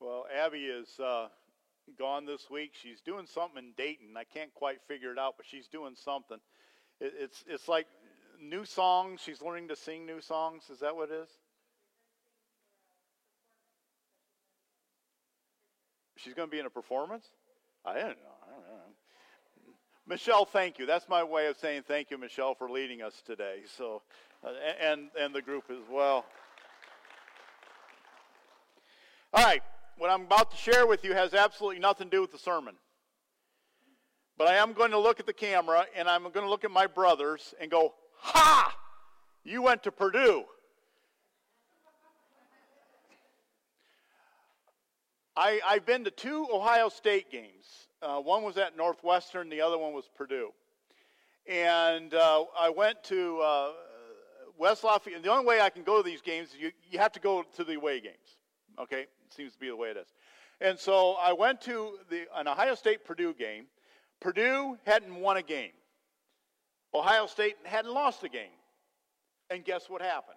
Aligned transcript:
Well, 0.00 0.24
Abby 0.34 0.64
is 0.64 0.88
uh, 0.98 1.28
gone 1.98 2.24
this 2.24 2.48
week. 2.50 2.72
She's 2.72 3.02
doing 3.02 3.26
something 3.26 3.58
in 3.58 3.72
Dayton. 3.76 4.16
I 4.16 4.24
can't 4.24 4.52
quite 4.54 4.78
figure 4.88 5.12
it 5.12 5.18
out, 5.18 5.34
but 5.36 5.44
she's 5.46 5.68
doing 5.68 5.94
something. 5.94 6.38
It, 7.00 7.12
it's 7.18 7.44
it's 7.46 7.68
like 7.68 7.86
new 8.40 8.64
songs. 8.64 9.20
She's 9.22 9.42
learning 9.42 9.68
to 9.68 9.76
sing 9.76 10.06
new 10.06 10.22
songs. 10.22 10.64
Is 10.72 10.80
that 10.80 10.96
what 10.96 11.10
it 11.10 11.16
is? 11.16 11.28
She's 16.16 16.34
going 16.34 16.48
to 16.48 16.52
be 16.52 16.60
in 16.60 16.66
a 16.66 16.70
performance. 16.70 17.26
I. 17.84 17.90
I 17.90 17.94
don't 17.94 18.08
know. 18.08 18.40
Michelle, 20.06 20.44
thank 20.44 20.78
you. 20.78 20.86
That's 20.86 21.08
my 21.08 21.22
way 21.22 21.46
of 21.46 21.56
saying 21.58 21.84
thank 21.86 22.10
you, 22.10 22.18
Michelle, 22.18 22.54
for 22.54 22.68
leading 22.68 23.00
us 23.00 23.22
today. 23.24 23.60
So, 23.76 24.02
uh, 24.44 24.50
and 24.80 25.08
and 25.18 25.32
the 25.34 25.40
group 25.40 25.64
as 25.70 25.88
well. 25.88 26.24
All 29.32 29.44
right, 29.44 29.62
what 30.00 30.08
I'm 30.08 30.22
about 30.22 30.50
to 30.52 30.56
share 30.56 30.86
with 30.86 31.04
you 31.04 31.12
has 31.12 31.34
absolutely 31.34 31.78
nothing 31.78 32.06
to 32.08 32.16
do 32.16 32.22
with 32.22 32.32
the 32.32 32.38
sermon. 32.38 32.74
But 34.38 34.48
I 34.48 34.54
am 34.54 34.72
going 34.72 34.92
to 34.92 34.98
look 34.98 35.20
at 35.20 35.26
the 35.26 35.34
camera 35.34 35.84
and 35.94 36.08
I'm 36.08 36.22
going 36.22 36.46
to 36.46 36.48
look 36.48 36.64
at 36.64 36.70
my 36.70 36.86
brothers 36.86 37.52
and 37.60 37.70
go, 37.70 37.92
Ha! 38.20 38.74
You 39.44 39.60
went 39.60 39.82
to 39.82 39.92
Purdue. 39.92 40.44
I, 45.36 45.60
I've 45.68 45.84
been 45.84 46.04
to 46.04 46.10
two 46.10 46.48
Ohio 46.50 46.88
State 46.88 47.30
games. 47.30 47.88
Uh, 48.00 48.20
one 48.20 48.42
was 48.42 48.56
at 48.56 48.78
Northwestern, 48.78 49.50
the 49.50 49.60
other 49.60 49.76
one 49.76 49.92
was 49.92 50.08
Purdue. 50.16 50.48
And 51.46 52.14
uh, 52.14 52.44
I 52.58 52.70
went 52.70 53.04
to 53.04 53.38
uh, 53.40 53.72
West 54.56 54.82
Lafayette. 54.82 55.22
The 55.22 55.30
only 55.30 55.44
way 55.44 55.60
I 55.60 55.68
can 55.68 55.82
go 55.82 55.98
to 55.98 56.02
these 56.02 56.22
games, 56.22 56.56
you, 56.58 56.70
you 56.90 56.98
have 56.98 57.12
to 57.12 57.20
go 57.20 57.44
to 57.56 57.64
the 57.64 57.74
away 57.74 58.00
games. 58.00 58.38
Okay? 58.78 59.06
Seems 59.32 59.52
to 59.54 59.58
be 59.58 59.68
the 59.68 59.76
way 59.76 59.90
it 59.90 59.96
is. 59.96 60.08
And 60.60 60.78
so 60.78 61.12
I 61.14 61.32
went 61.32 61.60
to 61.62 61.98
the, 62.10 62.26
an 62.36 62.48
Ohio 62.48 62.74
State 62.74 63.04
Purdue 63.04 63.34
game. 63.34 63.64
Purdue 64.20 64.76
hadn't 64.84 65.14
won 65.14 65.36
a 65.36 65.42
game. 65.42 65.72
Ohio 66.92 67.26
State 67.26 67.56
hadn't 67.64 67.92
lost 67.92 68.22
a 68.24 68.28
game. 68.28 68.50
And 69.48 69.64
guess 69.64 69.88
what 69.88 70.02
happened? 70.02 70.36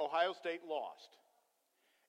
Ohio 0.00 0.32
State 0.32 0.60
lost. 0.68 1.16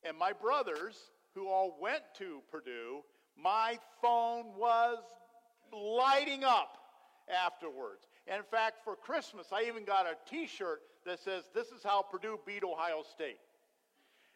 And 0.04 0.18
my 0.18 0.34
brothers, 0.34 0.96
who 1.36 1.48
all 1.48 1.78
went 1.80 2.02
to 2.18 2.42
Purdue, 2.52 3.04
my 3.42 3.78
phone 4.02 4.46
was 4.58 4.98
lighting 5.72 6.44
up 6.44 6.78
afterwards. 7.30 8.08
And 8.28 8.38
in 8.38 8.44
fact, 8.44 8.84
for 8.84 8.96
Christmas, 8.96 9.48
I 9.54 9.64
even 9.64 9.86
got 9.86 10.06
a 10.06 10.16
t 10.30 10.48
shirt 10.48 10.82
that 11.06 11.20
says, 11.20 11.44
This 11.54 11.68
is 11.68 11.84
how 11.84 12.02
Purdue 12.02 12.40
beat 12.46 12.64
Ohio 12.64 13.04
State. 13.14 13.40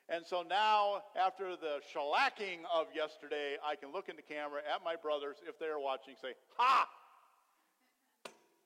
And 0.09 0.25
so 0.25 0.44
now, 0.44 1.03
after 1.16 1.55
the 1.55 1.80
shellacking 1.94 2.67
of 2.73 2.88
yesterday, 2.94 3.55
I 3.63 3.75
can 3.75 3.91
look 3.91 4.09
in 4.09 4.16
the 4.16 4.21
camera 4.21 4.61
at 4.67 4.83
my 4.83 4.95
brothers, 4.95 5.38
if 5.47 5.57
they 5.57 5.67
are 5.67 5.80
watching, 5.80 6.16
say, 6.21 6.33
Ha! 6.57 6.88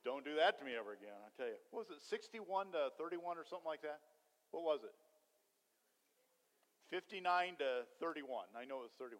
Don't 0.04 0.24
do 0.24 0.36
that 0.38 0.60
to 0.60 0.66
me 0.66 0.78
ever 0.78 0.94
again, 0.94 1.18
I 1.18 1.30
tell 1.36 1.50
you. 1.50 1.58
What 1.72 1.90
was 1.90 1.98
it, 1.98 2.02
61 2.10 2.72
to 2.74 2.94
31 2.98 3.38
or 3.38 3.46
something 3.50 3.66
like 3.66 3.82
that? 3.82 4.00
What 4.52 4.64
was 4.64 4.82
it? 4.86 4.94
59 6.94 7.58
to 7.58 7.90
31. 8.00 8.46
I 8.54 8.66
know 8.66 8.86
it 8.86 8.94
was 8.94 8.96
31. 9.00 9.18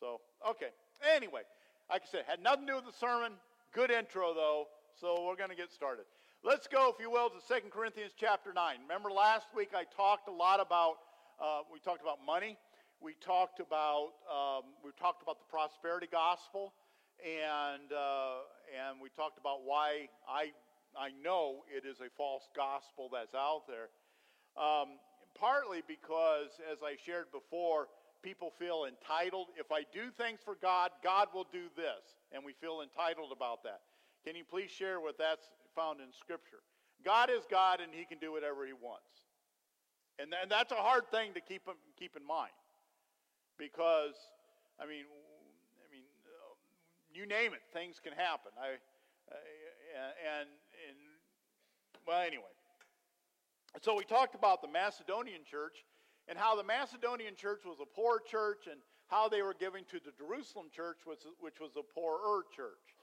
So, 0.00 0.20
okay. 0.42 0.74
Anyway, 1.14 1.42
like 1.90 2.02
I 2.02 2.06
said, 2.10 2.24
had 2.26 2.42
nothing 2.42 2.66
to 2.66 2.72
do 2.72 2.76
with 2.76 2.86
the 2.86 2.98
sermon. 2.98 3.32
Good 3.72 3.90
intro, 3.90 4.34
though. 4.34 4.66
So 5.00 5.22
we're 5.24 5.36
going 5.36 5.50
to 5.50 5.56
get 5.56 5.70
started. 5.70 6.04
Let's 6.42 6.66
go, 6.66 6.90
if 6.90 7.00
you 7.00 7.10
will, 7.10 7.30
to 7.30 7.38
2 7.46 7.70
Corinthians 7.70 8.12
chapter 8.18 8.52
9. 8.52 8.76
Remember 8.82 9.10
last 9.10 9.46
week 9.54 9.70
I 9.74 9.84
talked 9.96 10.28
a 10.28 10.32
lot 10.32 10.60
about 10.60 10.98
uh, 11.40 11.60
we 11.72 11.78
talked 11.78 12.02
about 12.02 12.18
money. 12.24 12.58
We 13.00 13.14
talked 13.14 13.60
about 13.60 14.10
um, 14.26 14.74
we 14.84 14.90
talked 14.98 15.22
about 15.22 15.38
the 15.38 15.46
prosperity 15.48 16.08
gospel, 16.10 16.74
and 17.22 17.92
uh, 17.92 18.42
and 18.74 19.00
we 19.00 19.08
talked 19.10 19.38
about 19.38 19.62
why 19.64 20.08
I 20.28 20.50
I 20.98 21.10
know 21.22 21.62
it 21.70 21.86
is 21.86 22.00
a 22.00 22.10
false 22.16 22.48
gospel 22.56 23.08
that's 23.12 23.34
out 23.34 23.62
there. 23.68 23.90
Um, 24.58 24.98
partly 25.38 25.82
because, 25.86 26.58
as 26.70 26.78
I 26.82 26.96
shared 27.06 27.30
before, 27.30 27.86
people 28.22 28.52
feel 28.58 28.86
entitled. 28.90 29.48
If 29.56 29.70
I 29.70 29.84
do 29.94 30.10
things 30.10 30.40
for 30.44 30.56
God, 30.60 30.90
God 31.04 31.28
will 31.32 31.46
do 31.52 31.70
this, 31.76 32.18
and 32.32 32.42
we 32.44 32.52
feel 32.52 32.82
entitled 32.82 33.30
about 33.30 33.62
that. 33.62 33.80
Can 34.26 34.34
you 34.34 34.42
please 34.42 34.70
share 34.70 35.00
what 35.00 35.16
that's 35.16 35.46
found 35.76 36.00
in 36.00 36.12
Scripture? 36.12 36.66
God 37.04 37.30
is 37.30 37.46
God, 37.48 37.80
and 37.80 37.94
He 37.94 38.04
can 38.04 38.18
do 38.18 38.32
whatever 38.32 38.66
He 38.66 38.72
wants. 38.72 39.27
And, 40.18 40.34
and 40.40 40.50
that's 40.50 40.72
a 40.72 40.76
hard 40.76 41.10
thing 41.10 41.32
to 41.34 41.40
keep, 41.40 41.62
keep 41.98 42.16
in 42.16 42.26
mind. 42.26 42.52
Because, 43.56 44.14
I 44.80 44.86
mean, 44.86 45.06
I 45.06 45.86
mean, 45.90 46.02
uh, 46.26 46.54
you 47.14 47.26
name 47.26 47.54
it, 47.54 47.62
things 47.72 48.00
can 48.02 48.12
happen. 48.12 48.50
I, 48.60 48.78
and, 49.28 50.48
and, 50.88 50.98
well, 52.06 52.22
anyway. 52.22 52.44
So 53.82 53.96
we 53.96 54.04
talked 54.04 54.34
about 54.34 54.62
the 54.62 54.68
Macedonian 54.68 55.42
church 55.48 55.84
and 56.26 56.38
how 56.38 56.56
the 56.56 56.64
Macedonian 56.64 57.34
church 57.36 57.60
was 57.64 57.78
a 57.80 57.86
poor 57.86 58.20
church 58.20 58.66
and 58.70 58.80
how 59.08 59.28
they 59.28 59.42
were 59.42 59.54
giving 59.58 59.84
to 59.90 60.00
the 60.04 60.12
Jerusalem 60.16 60.66
church, 60.74 60.98
which, 61.04 61.20
which 61.40 61.60
was 61.60 61.72
a 61.76 61.82
poorer 61.82 62.44
church. 62.54 62.96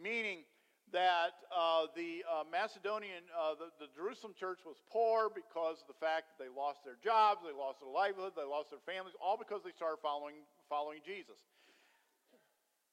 Meaning, 0.00 0.44
that 0.92 1.46
uh, 1.54 1.86
the 1.94 2.22
uh, 2.26 2.44
Macedonian, 2.50 3.22
uh, 3.30 3.54
the, 3.54 3.70
the, 3.78 3.88
Jerusalem 3.94 4.34
church 4.34 4.60
was 4.66 4.76
poor 4.90 5.30
because 5.30 5.82
of 5.82 5.88
the 5.88 5.98
fact 5.98 6.30
that 6.30 6.38
they 6.38 6.50
lost 6.50 6.82
their 6.84 6.98
jobs, 7.02 7.40
they 7.46 7.54
lost 7.54 7.78
their 7.80 7.90
livelihood, 7.90 8.34
they 8.34 8.46
lost 8.46 8.70
their 8.70 8.82
families, 8.82 9.14
all 9.22 9.38
because 9.38 9.62
they 9.62 9.74
started 9.74 10.02
following, 10.02 10.42
following 10.68 11.00
Jesus. 11.06 11.38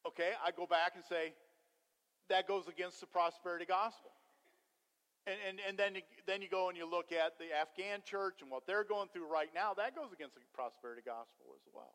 Okay, 0.06 0.38
I 0.40 0.52
go 0.52 0.66
back 0.66 0.94
and 0.96 1.04
say, 1.04 1.34
that 2.30 2.48
goes 2.48 2.68
against 2.68 3.02
the 3.02 3.10
prosperity 3.10 3.66
gospel. 3.66 4.12
And, 5.28 5.36
and, 5.44 5.58
and 5.68 5.76
then, 5.76 6.00
then 6.26 6.42
you 6.42 6.48
go 6.48 6.70
and 6.70 6.78
you 6.78 6.88
look 6.88 7.12
at 7.12 7.36
the 7.36 7.52
Afghan 7.52 8.00
church 8.06 8.40
and 8.40 8.50
what 8.50 8.64
they're 8.64 8.88
going 8.88 9.10
through 9.12 9.28
right 9.28 9.52
now, 9.54 9.74
that 9.76 9.96
goes 9.96 10.14
against 10.14 10.36
the 10.36 10.42
prosperity 10.56 11.04
gospel 11.04 11.52
as 11.56 11.66
well. 11.76 11.92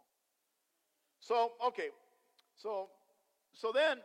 So, 1.21 1.53
okay, 1.73 1.89
so, 2.57 2.91
so 3.55 3.73
then 3.73 3.99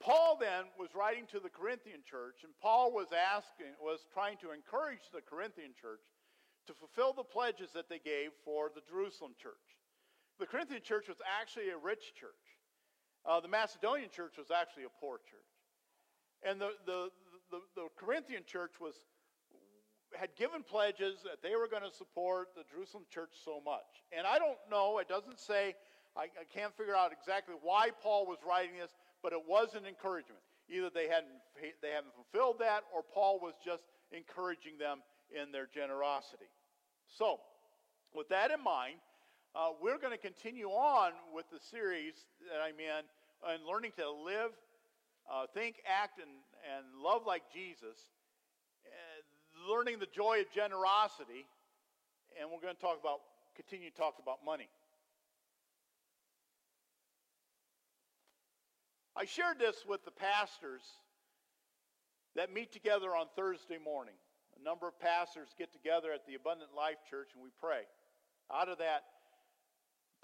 Paul 0.00 0.38
then 0.40 0.64
was 0.78 0.94
writing 0.94 1.26
to 1.30 1.40
the 1.40 1.52
Corinthian 1.52 2.00
church, 2.08 2.40
and 2.42 2.52
Paul 2.60 2.90
was 2.90 3.08
asking, 3.12 3.76
was 3.80 4.00
trying 4.12 4.38
to 4.38 4.50
encourage 4.50 5.12
the 5.12 5.20
Corinthian 5.20 5.76
church 5.76 6.00
to 6.66 6.72
fulfill 6.72 7.12
the 7.12 7.22
pledges 7.22 7.68
that 7.74 7.88
they 7.88 7.98
gave 7.98 8.30
for 8.44 8.70
the 8.74 8.80
Jerusalem 8.88 9.32
church. 9.36 9.76
The 10.38 10.46
Corinthian 10.46 10.80
church 10.80 11.08
was 11.08 11.18
actually 11.40 11.68
a 11.68 11.76
rich 11.76 12.14
church. 12.14 12.32
Uh, 13.28 13.40
the 13.40 13.48
Macedonian 13.48 14.08
church 14.08 14.38
was 14.38 14.50
actually 14.50 14.84
a 14.84 14.94
poor 15.00 15.18
church. 15.18 15.52
And 16.42 16.58
the, 16.58 16.72
the, 16.86 17.10
the, 17.50 17.60
the 17.76 17.86
Corinthian 17.96 18.44
church 18.46 18.80
was, 18.80 18.94
had 20.16 20.30
given 20.36 20.62
pledges 20.62 21.20
that 21.24 21.42
they 21.42 21.56
were 21.56 21.68
going 21.68 21.84
to 21.84 21.92
support 21.92 22.56
the 22.56 22.64
Jerusalem 22.72 23.04
church 23.12 23.36
so 23.44 23.60
much. 23.60 24.00
And 24.16 24.26
I 24.26 24.38
don't 24.38 24.56
know, 24.70 24.98
it 24.98 25.08
doesn't 25.08 25.38
say, 25.38 25.74
I, 26.16 26.32
I 26.40 26.48
can't 26.48 26.74
figure 26.76 26.96
out 26.96 27.12
exactly 27.12 27.54
why 27.60 27.90
Paul 28.02 28.24
was 28.26 28.38
writing 28.46 28.80
this, 28.80 28.96
but 29.22 29.32
it 29.32 29.42
was 29.46 29.74
an 29.74 29.86
encouragement. 29.86 30.40
Either 30.68 30.90
they 30.90 31.08
hadn't, 31.08 31.40
they 31.82 31.90
haven't 31.90 32.14
fulfilled 32.14 32.56
that, 32.60 32.82
or 32.94 33.02
Paul 33.02 33.40
was 33.40 33.54
just 33.64 33.82
encouraging 34.12 34.78
them 34.78 35.02
in 35.30 35.52
their 35.52 35.66
generosity. 35.66 36.50
So, 37.06 37.40
with 38.14 38.28
that 38.28 38.50
in 38.50 38.62
mind, 38.62 38.96
uh, 39.54 39.70
we're 39.82 39.98
going 39.98 40.12
to 40.12 40.18
continue 40.18 40.68
on 40.68 41.12
with 41.34 41.46
the 41.50 41.58
series 41.58 42.14
that 42.50 42.62
I'm 42.62 42.78
in 42.78 43.02
and 43.50 43.66
learning 43.66 43.92
to 43.98 44.10
live, 44.10 44.50
uh, 45.30 45.46
think, 45.52 45.82
act, 45.86 46.18
and, 46.18 46.30
and 46.70 47.02
love 47.02 47.22
like 47.26 47.42
Jesus, 47.52 47.98
learning 49.68 49.98
the 49.98 50.08
joy 50.14 50.40
of 50.40 50.50
generosity, 50.52 51.44
and 52.38 52.48
we're 52.50 52.60
going 52.60 52.74
to 52.74 52.80
talk 52.80 52.98
about, 53.00 53.20
continue 53.56 53.90
to 53.90 53.96
talk 53.96 54.16
about 54.22 54.38
money. 54.44 54.68
I 59.20 59.26
shared 59.26 59.60
this 59.60 59.84
with 59.84 60.00
the 60.08 60.16
pastors 60.16 60.80
that 62.40 62.48
meet 62.48 62.72
together 62.72 63.12
on 63.12 63.28
Thursday 63.36 63.76
morning. 63.76 64.16
A 64.56 64.64
number 64.64 64.88
of 64.88 64.96
pastors 64.96 65.52
get 65.60 65.76
together 65.76 66.08
at 66.08 66.24
the 66.24 66.40
Abundant 66.40 66.72
Life 66.72 67.04
Church 67.04 67.28
and 67.36 67.44
we 67.44 67.52
pray. 67.60 67.84
Out 68.48 68.72
of 68.72 68.80
that 68.80 69.04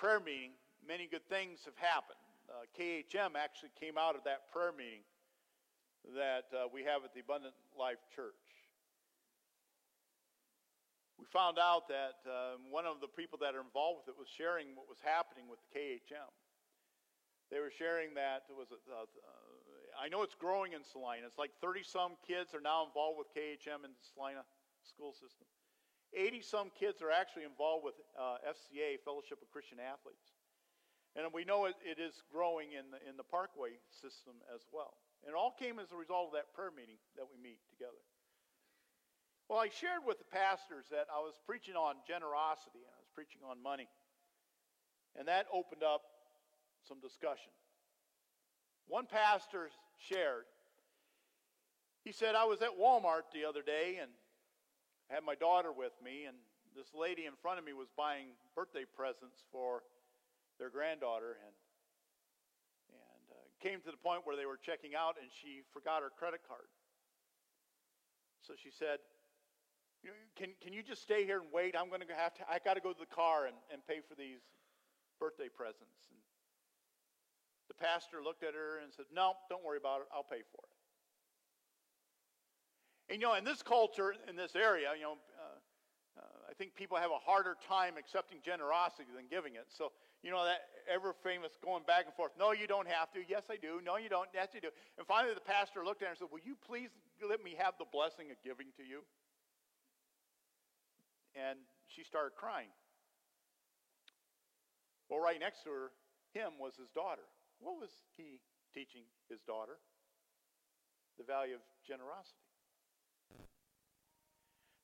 prayer 0.00 0.16
meeting, 0.16 0.56
many 0.80 1.12
good 1.12 1.28
things 1.28 1.60
have 1.68 1.76
happened. 1.76 2.16
Uh, 2.48 2.64
KHM 2.72 3.36
actually 3.36 3.76
came 3.76 4.00
out 4.00 4.16
of 4.16 4.24
that 4.24 4.48
prayer 4.48 4.72
meeting 4.72 5.04
that 6.16 6.48
uh, 6.56 6.64
we 6.72 6.80
have 6.88 7.04
at 7.04 7.12
the 7.12 7.20
Abundant 7.20 7.52
Life 7.76 8.00
Church. 8.16 8.48
We 11.20 11.28
found 11.28 11.60
out 11.60 11.84
that 11.92 12.16
uh, 12.24 12.56
one 12.72 12.88
of 12.88 13.04
the 13.04 13.12
people 13.12 13.36
that 13.44 13.52
are 13.52 13.60
involved 13.60 14.08
with 14.08 14.16
it 14.16 14.16
was 14.16 14.32
sharing 14.32 14.72
what 14.72 14.88
was 14.88 15.04
happening 15.04 15.52
with 15.52 15.60
KHM. 15.76 16.32
They 17.50 17.60
were 17.62 17.70
sharing 17.70 18.14
that 18.14 18.42
was. 18.50 18.68
Uh, 18.72 19.06
uh, 19.06 19.06
I 19.96 20.12
know 20.12 20.20
it's 20.22 20.36
growing 20.36 20.76
in 20.76 20.84
Celina. 20.84 21.24
It's 21.24 21.40
like 21.40 21.56
30 21.64 21.80
some 21.80 22.20
kids 22.26 22.52
are 22.52 22.60
now 22.60 22.84
involved 22.84 23.16
with 23.16 23.32
KHM 23.32 23.80
in 23.80 23.96
the 23.96 24.04
Celina 24.12 24.44
school 24.84 25.16
system. 25.16 25.48
80 26.12 26.44
some 26.44 26.68
kids 26.76 27.00
are 27.00 27.10
actually 27.10 27.48
involved 27.48 27.84
with 27.84 27.96
uh, 28.12 28.44
FCA, 28.44 29.00
Fellowship 29.04 29.40
of 29.40 29.48
Christian 29.48 29.80
Athletes. 29.80 30.36
And 31.16 31.24
we 31.32 31.48
know 31.48 31.64
it, 31.64 31.80
it 31.80 31.96
is 31.96 32.20
growing 32.28 32.76
in 32.76 32.92
the, 32.92 33.00
in 33.08 33.16
the 33.16 33.24
Parkway 33.24 33.80
system 33.88 34.36
as 34.52 34.60
well. 34.68 35.00
And 35.24 35.32
it 35.32 35.36
all 35.36 35.56
came 35.56 35.80
as 35.80 35.88
a 35.90 35.98
result 35.98 36.28
of 36.30 36.34
that 36.36 36.52
prayer 36.52 36.70
meeting 36.70 37.00
that 37.16 37.24
we 37.24 37.40
meet 37.40 37.56
together. 37.72 37.98
Well, 39.48 39.62
I 39.62 39.72
shared 39.72 40.04
with 40.04 40.20
the 40.20 40.28
pastors 40.28 40.90
that 40.92 41.08
I 41.08 41.24
was 41.24 41.38
preaching 41.48 41.78
on 41.78 42.04
generosity 42.04 42.84
and 42.84 42.92
I 42.92 43.00
was 43.00 43.08
preaching 43.16 43.40
on 43.46 43.62
money. 43.62 43.88
And 45.16 45.24
that 45.30 45.48
opened 45.48 45.80
up 45.80 46.04
some 46.88 47.00
discussion. 47.00 47.52
One 48.88 49.06
pastor 49.06 49.68
shared, 49.98 50.46
he 52.04 52.12
said, 52.12 52.34
I 52.34 52.44
was 52.44 52.62
at 52.62 52.78
Walmart 52.78 53.32
the 53.34 53.44
other 53.44 53.62
day 53.62 53.98
and 54.00 54.10
had 55.10 55.22
my 55.24 55.34
daughter 55.34 55.72
with 55.72 55.92
me, 56.02 56.24
and 56.26 56.36
this 56.74 56.94
lady 56.94 57.26
in 57.26 57.34
front 57.42 57.58
of 57.58 57.64
me 57.64 57.72
was 57.72 57.88
buying 57.96 58.34
birthday 58.54 58.84
presents 58.84 59.42
for 59.50 59.82
their 60.58 60.70
granddaughter, 60.70 61.38
and 61.42 61.54
and 62.90 63.24
uh, 63.30 63.46
came 63.62 63.80
to 63.80 63.90
the 63.90 63.96
point 63.96 64.22
where 64.24 64.36
they 64.36 64.46
were 64.46 64.58
checking 64.58 64.94
out, 64.94 65.16
and 65.20 65.30
she 65.30 65.62
forgot 65.72 66.02
her 66.02 66.10
credit 66.10 66.40
card. 66.46 66.66
So 68.42 68.54
she 68.54 68.70
said, 68.70 68.98
"Can 70.34 70.54
can 70.62 70.72
you 70.72 70.82
just 70.82 71.02
stay 71.02 71.24
here 71.24 71.40
and 71.40 71.50
wait? 71.52 71.74
I'm 71.78 71.88
going 71.88 72.02
to 72.02 72.14
have 72.14 72.34
to. 72.34 72.42
I 72.50 72.58
got 72.58 72.74
to 72.74 72.82
go 72.82 72.92
to 72.92 72.98
the 72.98 73.14
car 73.14 73.46
and, 73.46 73.56
and 73.72 73.82
pay 73.86 74.00
for 74.02 74.14
these 74.14 74.42
birthday 75.18 75.48
presents." 75.48 76.10
And 76.10 76.18
the 77.68 77.74
pastor 77.74 78.22
looked 78.22 78.42
at 78.42 78.54
her 78.54 78.78
and 78.82 78.92
said, 78.92 79.06
"No, 79.12 79.34
don't 79.48 79.64
worry 79.64 79.78
about 79.78 80.02
it. 80.02 80.08
I'll 80.12 80.22
pay 80.22 80.42
for 80.52 80.62
it." 80.62 80.76
And, 83.08 83.20
you 83.20 83.26
know, 83.26 83.34
in 83.34 83.44
this 83.44 83.62
culture, 83.62 84.14
in 84.28 84.34
this 84.34 84.56
area, 84.56 84.90
you 84.96 85.02
know, 85.02 85.18
uh, 85.38 86.18
uh, 86.18 86.50
I 86.50 86.54
think 86.54 86.74
people 86.74 86.96
have 86.96 87.10
a 87.10 87.22
harder 87.22 87.56
time 87.68 87.94
accepting 87.96 88.38
generosity 88.42 89.10
than 89.14 89.26
giving 89.30 89.54
it. 89.54 89.66
So, 89.68 89.92
you 90.22 90.30
know, 90.30 90.44
that 90.44 90.66
ever 90.90 91.14
famous 91.22 91.52
going 91.62 91.84
back 91.84 92.06
and 92.06 92.14
forth, 92.14 92.32
no, 92.38 92.50
you 92.50 92.66
don't 92.66 92.88
have 92.88 93.12
to. 93.12 93.20
Yes, 93.28 93.44
I 93.50 93.56
do. 93.56 93.80
No, 93.84 93.96
you 93.96 94.08
don't. 94.08 94.28
Yes, 94.34 94.48
you 94.54 94.60
do. 94.60 94.70
And 94.98 95.06
finally, 95.06 95.34
the 95.34 95.40
pastor 95.40 95.84
looked 95.84 96.02
at 96.02 96.06
her 96.06 96.10
and 96.10 96.18
said, 96.18 96.28
Will 96.32 96.42
you 96.42 96.56
please 96.66 96.90
let 97.22 97.44
me 97.44 97.54
have 97.58 97.74
the 97.78 97.86
blessing 97.92 98.30
of 98.30 98.36
giving 98.42 98.66
to 98.76 98.82
you? 98.82 99.04
And 101.36 101.58
she 101.86 102.02
started 102.02 102.34
crying. 102.34 102.72
Well, 105.08 105.20
right 105.20 105.38
next 105.38 105.62
to 105.62 105.70
her, 105.70 105.92
him 106.32 106.58
was 106.58 106.74
his 106.74 106.88
daughter. 106.90 107.22
What 107.60 107.80
was 107.80 107.90
he 108.16 108.40
teaching 108.74 109.02
his 109.28 109.40
daughter? 109.42 109.78
The 111.18 111.24
value 111.24 111.54
of 111.54 111.60
generosity. 111.86 112.46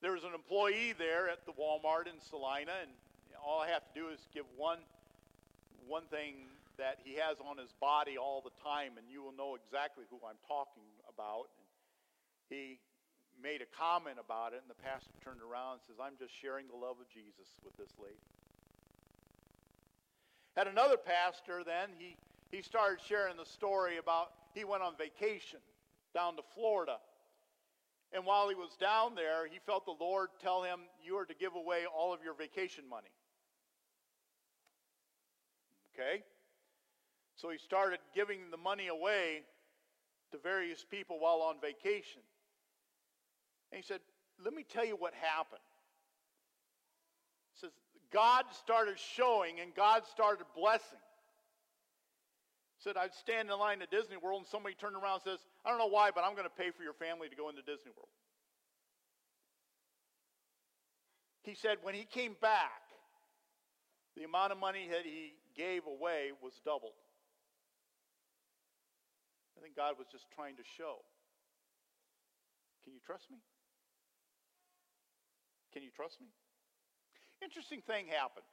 There 0.01 0.13
was 0.13 0.25
an 0.25 0.35
employee 0.35 0.95
there 0.99 1.29
at 1.29 1.47
the 1.47 1.53
Walmart 1.53 2.09
in 2.11 2.19
Celina, 2.19 2.73
and 2.83 2.91
all 3.39 3.61
I 3.61 3.69
have 3.69 3.87
to 3.87 3.95
do 3.95 4.09
is 4.09 4.27
give 4.35 4.47
one, 4.57 4.79
one 5.87 6.05
thing 6.11 6.51
that 6.79 6.99
he 7.05 7.15
has 7.15 7.39
on 7.39 7.59
his 7.59 7.71
body 7.79 8.19
all 8.19 8.43
the 8.43 8.55
time, 8.65 8.99
and 8.99 9.07
you 9.07 9.23
will 9.23 9.37
know 9.37 9.55
exactly 9.55 10.05
who 10.11 10.19
I'm 10.27 10.41
talking 10.49 10.89
about. 11.07 11.47
And 11.55 11.67
he 12.51 12.81
made 13.39 13.63
a 13.63 13.71
comment 13.79 14.19
about 14.19 14.55
it, 14.55 14.63
and 14.63 14.71
the 14.71 14.83
pastor 14.83 15.15
turned 15.23 15.43
around 15.43 15.79
and 15.79 15.83
says, 15.87 16.03
I'm 16.03 16.19
just 16.19 16.35
sharing 16.35 16.67
the 16.67 16.75
love 16.75 16.99
of 16.99 17.07
Jesus 17.07 17.47
with 17.63 17.77
this 17.77 17.95
lady. 18.03 18.19
Had 20.57 20.67
another 20.67 20.97
pastor 20.97 21.63
then, 21.65 21.95
he, 21.97 22.17
he 22.53 22.63
started 22.63 22.99
sharing 23.05 23.37
the 23.37 23.45
story 23.45 23.99
about 23.99 24.29
he 24.55 24.65
went 24.65 24.85
on 24.85 24.93
vacation 24.97 25.59
down 26.15 26.37
to 26.37 26.43
Florida 26.55 26.99
and 28.13 28.27
while 28.27 28.49
he 28.49 28.55
was 28.55 28.77
down 28.79 29.15
there, 29.15 29.47
he 29.47 29.59
felt 29.65 29.87
the 29.87 29.97
Lord 29.99 30.29
tell 30.43 30.63
him, 30.63 30.81
You 31.03 31.17
are 31.17 31.25
to 31.25 31.35
give 31.35 31.55
away 31.55 31.85
all 31.87 32.13
of 32.13 32.21
your 32.23 32.35
vacation 32.35 32.85
money. 32.89 33.11
Okay? 35.95 36.23
So 37.37 37.49
he 37.49 37.59
started 37.59 38.01
giving 38.15 38.51
the 38.51 38.59
money 38.59 38.89
away 38.89 39.43
to 40.31 40.39
various 40.39 40.85
people 40.89 41.19
while 41.21 41.41
on 41.41 41.57
vacation. 41.61 42.21
And 43.71 43.81
he 43.81 43.83
said, 43.83 44.01
Let 44.45 44.53
me 44.53 44.65
tell 44.71 44.85
you 44.85 44.97
what 44.97 45.15
happened. 45.15 45.63
He 47.55 47.61
says, 47.61 47.73
God 48.13 48.45
started 48.53 48.99
showing 48.99 49.61
and 49.61 49.75
God 49.75 50.03
started 50.13 50.45
blessing 50.55 50.99
said 52.83 52.97
I'd 52.97 53.15
stand 53.15 53.51
in 53.51 53.59
line 53.59 53.81
at 53.83 53.91
Disney 53.91 54.17
World 54.17 54.43
and 54.43 54.49
somebody 54.49 54.75
turned 54.75 54.97
around 54.97 55.23
and 55.23 55.39
says, 55.39 55.39
I 55.65 55.71
don't 55.71 55.79
know 55.79 55.87
why, 55.91 56.11
but 56.15 56.25
I'm 56.25 56.35
going 56.35 56.49
to 56.49 56.59
pay 56.59 56.71
for 56.71 56.83
your 56.83 56.95
family 56.95 57.29
to 57.29 57.37
go 57.37 57.49
into 57.49 57.63
Disney 57.63 57.95
World. 57.97 58.11
He 61.43 61.55
said 61.55 61.79
when 61.83 61.95
he 61.95 62.05
came 62.05 62.37
back, 62.41 62.83
the 64.17 64.25
amount 64.25 64.53
of 64.53 64.59
money 64.59 64.89
that 64.91 65.05
he 65.05 65.35
gave 65.57 65.87
away 65.87 66.31
was 66.43 66.53
doubled. 66.65 66.99
I 69.57 69.63
think 69.63 69.77
God 69.77 69.95
was 69.99 70.07
just 70.11 70.27
trying 70.35 70.57
to 70.57 70.63
show. 70.77 70.99
Can 72.85 72.93
you 72.93 73.01
trust 73.05 73.31
me? 73.31 73.39
Can 75.73 75.83
you 75.83 75.91
trust 75.95 76.21
me? 76.21 76.27
Interesting 77.43 77.81
thing 77.87 78.07
happened. 78.07 78.47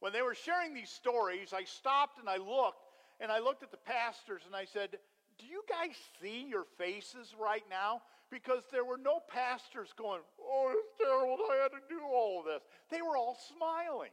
When 0.00 0.12
they 0.12 0.22
were 0.22 0.34
sharing 0.34 0.74
these 0.74 0.90
stories, 0.90 1.52
I 1.52 1.64
stopped 1.64 2.18
and 2.18 2.28
I 2.28 2.36
looked 2.36 2.91
and 3.22 3.30
I 3.30 3.38
looked 3.38 3.62
at 3.62 3.70
the 3.70 3.78
pastors 3.78 4.42
and 4.46 4.54
I 4.54 4.64
said, 4.64 4.90
Do 5.38 5.46
you 5.46 5.62
guys 5.70 5.94
see 6.20 6.44
your 6.50 6.64
faces 6.76 7.34
right 7.40 7.62
now? 7.70 8.02
Because 8.30 8.62
there 8.72 8.84
were 8.84 8.98
no 8.98 9.20
pastors 9.28 9.90
going, 9.96 10.20
Oh, 10.40 10.74
it's 10.74 10.98
terrible. 11.00 11.38
I 11.50 11.62
had 11.62 11.70
to 11.70 11.88
do 11.88 12.00
all 12.04 12.40
of 12.40 12.46
this. 12.46 12.62
They 12.90 13.00
were 13.00 13.16
all 13.16 13.38
smiling. 13.56 14.10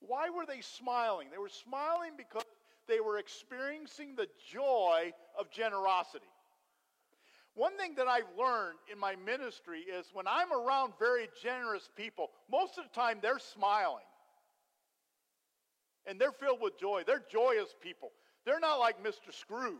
Why 0.00 0.28
were 0.30 0.44
they 0.44 0.60
smiling? 0.60 1.28
They 1.30 1.38
were 1.38 1.48
smiling 1.48 2.12
because 2.16 2.44
they 2.88 3.00
were 3.00 3.18
experiencing 3.18 4.16
the 4.16 4.26
joy 4.50 5.12
of 5.38 5.50
generosity. 5.50 6.26
One 7.54 7.76
thing 7.76 7.94
that 7.96 8.06
I've 8.06 8.30
learned 8.38 8.78
in 8.90 8.98
my 8.98 9.16
ministry 9.16 9.80
is 9.80 10.06
when 10.12 10.26
I'm 10.26 10.52
around 10.52 10.92
very 10.98 11.28
generous 11.42 11.88
people, 11.96 12.30
most 12.50 12.78
of 12.78 12.84
the 12.84 13.00
time 13.00 13.18
they're 13.20 13.40
smiling 13.40 14.04
and 16.08 16.20
they're 16.20 16.32
filled 16.32 16.60
with 16.60 16.78
joy. 16.78 17.02
They're 17.06 17.22
joyous 17.30 17.74
people. 17.80 18.12
They're 18.44 18.60
not 18.60 18.76
like 18.76 19.02
Mr. 19.04 19.30
Scrooge, 19.30 19.76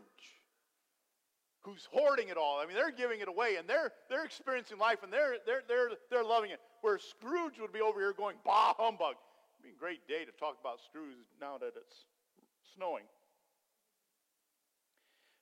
who's 1.61 1.87
hoarding 1.91 2.29
it 2.29 2.37
all. 2.37 2.59
I 2.59 2.65
mean, 2.65 2.75
they're 2.75 2.91
giving 2.91 3.19
it 3.19 3.27
away, 3.27 3.55
and 3.57 3.67
they're 3.67 3.91
they're 4.09 4.23
experiencing 4.23 4.77
life, 4.77 4.99
and 5.03 5.11
they're 5.11 5.37
they're 5.45 5.63
they're 5.67 5.89
they're 6.11 6.23
loving 6.23 6.51
it. 6.51 6.59
Where 6.81 6.99
Scrooge 6.99 7.59
would 7.59 7.73
be 7.73 7.81
over 7.81 7.99
here 7.99 8.13
going, 8.13 8.37
"Bah 8.45 8.73
humbug." 8.77 9.15
It'd 9.59 9.71
be 9.71 9.75
a 9.75 9.79
great 9.79 10.07
day 10.07 10.23
to 10.23 10.31
talk 10.31 10.57
about 10.61 10.79
Scrooge 10.85 11.17
now 11.41 11.57
that 11.57 11.73
it's 11.75 12.05
snowing. 12.75 13.03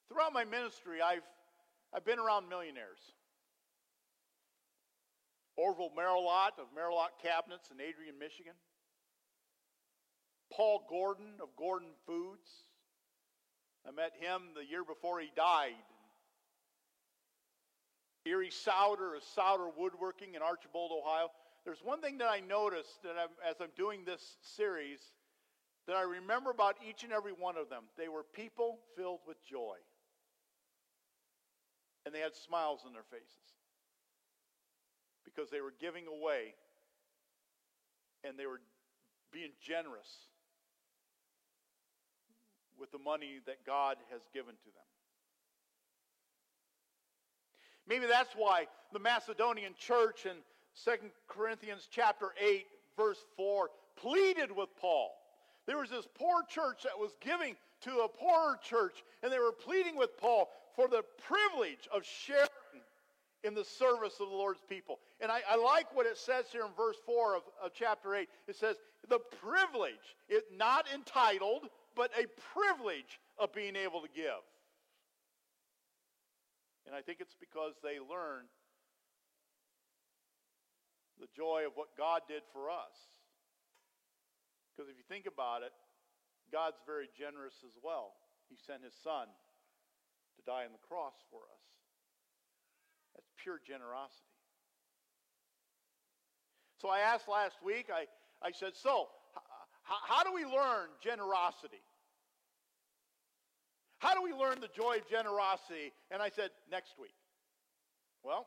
Throughout 0.10 0.34
my 0.34 0.46
ministry, 0.46 1.02
I've 1.02 1.28
I've 1.94 2.06
been 2.06 2.20
around 2.20 2.48
millionaires. 2.48 3.00
Orville 5.58 5.92
Merillat 5.98 6.60
of 6.60 6.68
Merillat 6.78 7.18
Cabinets 7.22 7.72
in 7.72 7.82
Adrian, 7.82 8.18
Michigan. 8.20 8.54
Paul 10.52 10.86
Gordon 10.90 11.34
of 11.42 11.50
Gordon 11.58 11.90
Foods. 12.06 12.50
I 13.88 13.92
met 13.92 14.14
him 14.20 14.50
the 14.56 14.66
year 14.66 14.84
before 14.84 15.20
he 15.20 15.32
died. 15.36 15.76
Erie 18.26 18.52
Sauder 18.52 19.16
of 19.16 19.24
Sauder 19.24 19.70
Woodworking 19.78 20.36
in 20.36 20.42
Archbold, 20.42 20.92
Ohio. 20.92 21.30
There's 21.64 21.80
one 21.84 22.02
thing 22.02 22.18
that 22.18 22.30
I 22.30 22.42
noticed 22.42 23.02
that 23.04 23.16
I'm, 23.20 23.30
as 23.50 23.56
I'm 23.62 23.72
doing 23.78 24.04
this 24.06 24.38
series 24.42 25.00
that 25.88 25.96
I 25.96 26.02
remember 26.02 26.52
about 26.52 26.76
each 26.88 27.04
and 27.04 27.14
every 27.14 27.32
one 27.32 27.56
of 27.56 27.70
them. 27.70 27.84
They 27.98 28.10
were 28.10 28.24
people 28.24 28.80
filled 28.98 29.22
with 29.26 29.38
joy. 29.46 29.78
And 32.06 32.14
they 32.14 32.20
had 32.20 32.36
smiles 32.36 32.82
on 32.86 32.94
their 32.94 33.08
faces 33.10 33.56
because 35.24 35.50
they 35.50 35.62
were 35.62 35.74
giving 35.80 36.06
away 36.08 36.56
and 38.24 38.38
they 38.38 38.46
were 38.46 38.62
being 39.32 39.52
generous 39.62 40.10
with 42.80 42.92
the 42.92 43.00
money 43.00 43.40
that 43.46 43.66
God 43.66 43.98
has 44.12 44.22
given 44.34 44.54
to 44.54 44.66
them. 44.66 44.88
Maybe 47.88 48.06
that's 48.06 48.34
why 48.36 48.68
the 48.92 49.00
Macedonian 49.00 49.74
church 49.78 50.26
in 50.26 50.36
2 50.84 51.10
Corinthians 51.28 51.88
chapter 51.90 52.34
8 52.40 52.66
verse 52.98 53.24
4 53.38 53.70
pleaded 53.96 54.52
with 54.52 54.70
Paul. 54.80 55.12
There 55.66 55.78
was 55.78 55.90
this 55.90 56.08
poor 56.18 56.44
church 56.50 56.84
that 56.84 56.98
was 56.98 57.12
giving 57.22 57.56
to 57.82 58.00
a 58.00 58.10
poorer 58.10 58.60
church 58.62 59.04
and 59.24 59.32
they 59.32 59.40
were 59.40 59.52
pleading 59.52 59.96
with 59.96 60.18
Paul 60.18 60.50
for 60.76 60.88
the 60.88 61.04
privilege 61.26 61.88
of 61.94 62.04
sharing 62.06 62.50
in 63.44 63.54
the 63.54 63.64
service 63.64 64.14
of 64.20 64.30
the 64.30 64.36
Lord's 64.36 64.62
people. 64.68 65.00
And 65.22 65.32
I, 65.32 65.40
I, 65.50 65.56
like 65.56 65.96
what 65.96 66.06
it 66.06 66.18
says 66.18 66.46
here 66.52 66.64
in 66.64 66.72
verse 66.76 66.98
4 67.06 67.38
of, 67.38 67.44
of 67.64 67.72
chapter 67.74 68.16
8. 68.16 68.28
It 68.48 68.56
says, 68.56 68.76
the 69.10 69.20
privilege, 69.42 70.16
it 70.28 70.46
not 70.56 70.86
entitled, 70.94 71.70
but 71.98 72.12
a 72.14 72.30
privilege 72.54 73.20
of 73.42 73.52
being 73.52 73.76
able 73.76 74.02
to 74.02 74.08
give. 74.14 74.46
And 76.86 76.96
I 76.96 77.02
think 77.02 77.20
it's 77.20 77.36
because 77.36 77.74
they 77.82 77.98
learn 77.98 78.46
the 81.20 81.28
joy 81.36 81.66
of 81.66 81.74
what 81.74 81.98
God 81.98 82.22
did 82.30 82.44
for 82.54 82.70
us. 82.70 82.96
Because 84.72 84.88
if 84.88 84.96
you 84.96 85.04
think 85.10 85.26
about 85.26 85.64
it, 85.64 85.74
God's 86.54 86.78
very 86.86 87.10
generous 87.18 87.66
as 87.66 87.74
well. 87.82 88.14
He 88.48 88.56
sent 88.56 88.86
his 88.86 88.94
son 89.04 89.28
to 90.38 90.42
die 90.46 90.64
on 90.64 90.72
the 90.72 90.88
cross 90.88 91.18
for 91.34 91.42
us. 91.50 91.66
That's 93.16 93.28
pure 93.42 93.60
generosity. 93.66 94.38
So 96.78 96.90
I 96.90 97.00
asked 97.00 97.28
last 97.28 97.58
week, 97.66 97.90
I, 97.92 98.06
I 98.46 98.52
said, 98.52 98.78
so 98.78 99.10
h- 99.36 100.06
how 100.08 100.24
do 100.24 100.32
we 100.32 100.46
learn 100.46 100.94
generosity? 101.02 101.82
How 104.00 104.14
do 104.14 104.22
we 104.22 104.32
learn 104.32 104.62
the 104.62 104.70
joy 104.70 104.98
of 105.02 105.10
generosity? 105.10 105.94
And 106.12 106.22
I 106.22 106.30
said, 106.30 106.52
next 106.70 106.94
week. 107.02 107.16
Well, 108.24 108.46